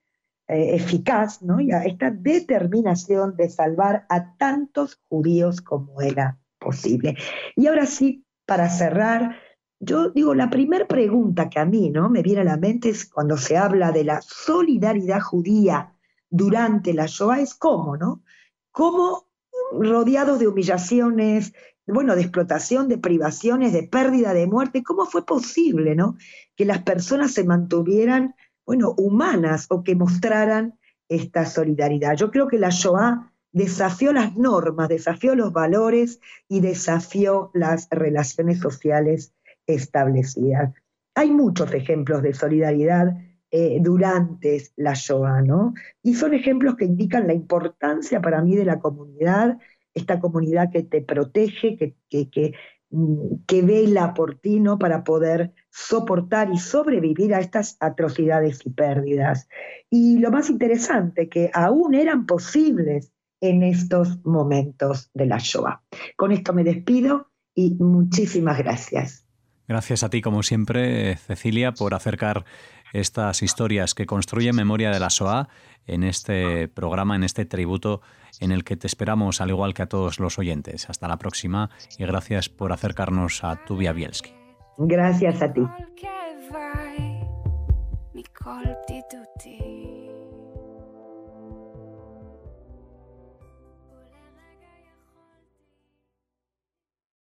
eh, 0.47 0.73
eficaz, 0.73 1.43
¿no? 1.43 1.59
y 1.59 1.71
a 1.71 1.83
esta 1.83 2.09
determinación 2.09 3.35
de 3.35 3.49
salvar 3.49 4.07
a 4.09 4.35
tantos 4.37 4.99
judíos 5.09 5.61
como 5.61 6.01
era 6.01 6.39
posible. 6.57 7.17
Y 7.55 7.67
ahora 7.67 7.85
sí, 7.85 8.25
para 8.47 8.67
cerrar, 8.69 9.35
yo 9.79 10.09
digo, 10.09 10.33
la 10.33 10.49
primera 10.49 10.87
pregunta 10.87 11.51
que 11.51 11.59
a 11.59 11.65
mí 11.65 11.91
¿no? 11.91 12.09
me 12.09 12.23
viene 12.23 12.41
a 12.41 12.45
la 12.45 12.57
mente 12.57 12.89
es 12.89 13.07
cuando 13.07 13.37
se 13.37 13.57
habla 13.57 13.91
de 13.91 14.05
la 14.05 14.21
solidaridad 14.23 15.21
judía 15.21 15.93
durante 16.29 16.93
la 16.93 17.05
Shoah 17.05 17.41
es 17.41 17.55
cómo, 17.55 17.97
¿no? 17.97 18.23
Cómo 18.71 19.27
rodeados 19.71 20.39
de 20.39 20.47
humillaciones, 20.47 21.53
bueno, 21.85 22.15
de 22.15 22.21
explotación, 22.21 22.89
de 22.89 22.97
privaciones, 22.97 23.73
de 23.73 23.83
pérdida, 23.83 24.33
de 24.33 24.47
muerte, 24.47 24.83
¿cómo 24.83 25.05
fue 25.05 25.25
posible, 25.25 25.95
¿no? 25.95 26.17
Que 26.55 26.65
las 26.65 26.83
personas 26.83 27.33
se 27.33 27.43
mantuvieran, 27.43 28.35
bueno, 28.65 28.93
humanas 28.97 29.67
o 29.69 29.83
que 29.83 29.95
mostraran 29.95 30.77
esta 31.07 31.45
solidaridad. 31.45 32.15
Yo 32.15 32.29
creo 32.31 32.47
que 32.47 32.59
la 32.59 32.69
Shoah 32.69 33.31
desafió 33.53 34.11
las 34.11 34.35
normas, 34.35 34.89
desafió 34.89 35.33
los 35.35 35.53
valores 35.53 36.19
y 36.49 36.59
desafió 36.59 37.51
las 37.53 37.87
relaciones 37.89 38.59
sociales 38.59 39.33
establecidas. 39.65 40.73
Hay 41.15 41.31
muchos 41.31 41.73
ejemplos 41.73 42.21
de 42.21 42.33
solidaridad 42.33 43.17
eh, 43.49 43.79
durante 43.81 44.61
la 44.75 44.93
Shoah, 44.93 45.41
¿no? 45.41 45.73
Y 46.03 46.15
son 46.15 46.33
ejemplos 46.33 46.75
que 46.75 46.85
indican 46.85 47.27
la 47.27 47.33
importancia 47.33 48.21
para 48.21 48.41
mí 48.41 48.55
de 48.55 48.65
la 48.65 48.79
comunidad, 48.79 49.57
esta 49.93 50.19
comunidad 50.19 50.69
que 50.71 50.83
te 50.83 51.01
protege, 51.01 51.77
que, 51.77 51.95
que, 52.09 52.53
mm, 52.89 53.45
que, 53.47 53.61
vela 53.61 54.13
por 54.13 54.35
ti, 54.35 54.59
¿no? 54.59 54.77
Para 54.77 55.03
poder 55.03 55.53
soportar 55.69 56.51
y 56.51 56.57
sobrevivir 56.57 57.33
a 57.33 57.39
estas 57.39 57.77
atrocidades 57.79 58.65
y 58.65 58.69
pérdidas. 58.71 59.47
Y 59.89 60.19
lo 60.19 60.29
más 60.29 60.49
interesante, 60.49 61.29
que 61.29 61.49
aún 61.53 61.95
eran 61.95 62.25
posibles 62.25 63.13
en 63.39 63.63
estos 63.63 64.25
momentos 64.25 65.09
de 65.13 65.25
la 65.25 65.37
Shoah. 65.37 65.81
Con 66.15 66.31
esto 66.31 66.53
me 66.53 66.63
despido 66.63 67.29
y 67.55 67.75
muchísimas 67.75 68.57
gracias. 68.57 69.27
Gracias 69.67 70.01
a 70.03 70.09
ti, 70.09 70.21
como 70.21 70.43
siempre, 70.43 71.17
Cecilia, 71.17 71.73
por 71.73 71.93
acercar 71.93 72.45
estas 72.93 73.43
historias 73.43 73.93
que 73.93 74.05
construyen 74.05 74.55
memoria 74.55 74.91
de 74.91 74.99
la 74.99 75.09
SOA 75.09 75.49
en 75.85 76.03
este 76.03 76.67
programa, 76.67 77.15
en 77.15 77.23
este 77.23 77.45
tributo 77.45 78.01
en 78.39 78.51
el 78.51 78.63
que 78.63 78.75
te 78.75 78.87
esperamos, 78.87 79.41
al 79.41 79.49
igual 79.49 79.73
que 79.73 79.83
a 79.83 79.87
todos 79.87 80.19
los 80.19 80.37
oyentes. 80.37 80.89
Hasta 80.89 81.07
la 81.07 81.17
próxima 81.17 81.69
y 81.97 82.05
gracias 82.05 82.49
por 82.49 82.71
acercarnos 82.71 83.43
a 83.43 83.55
Tubia 83.65 83.93
Bielski. 83.93 84.33
Gracias 84.77 85.41
a 85.41 85.51
ti. 85.51 85.61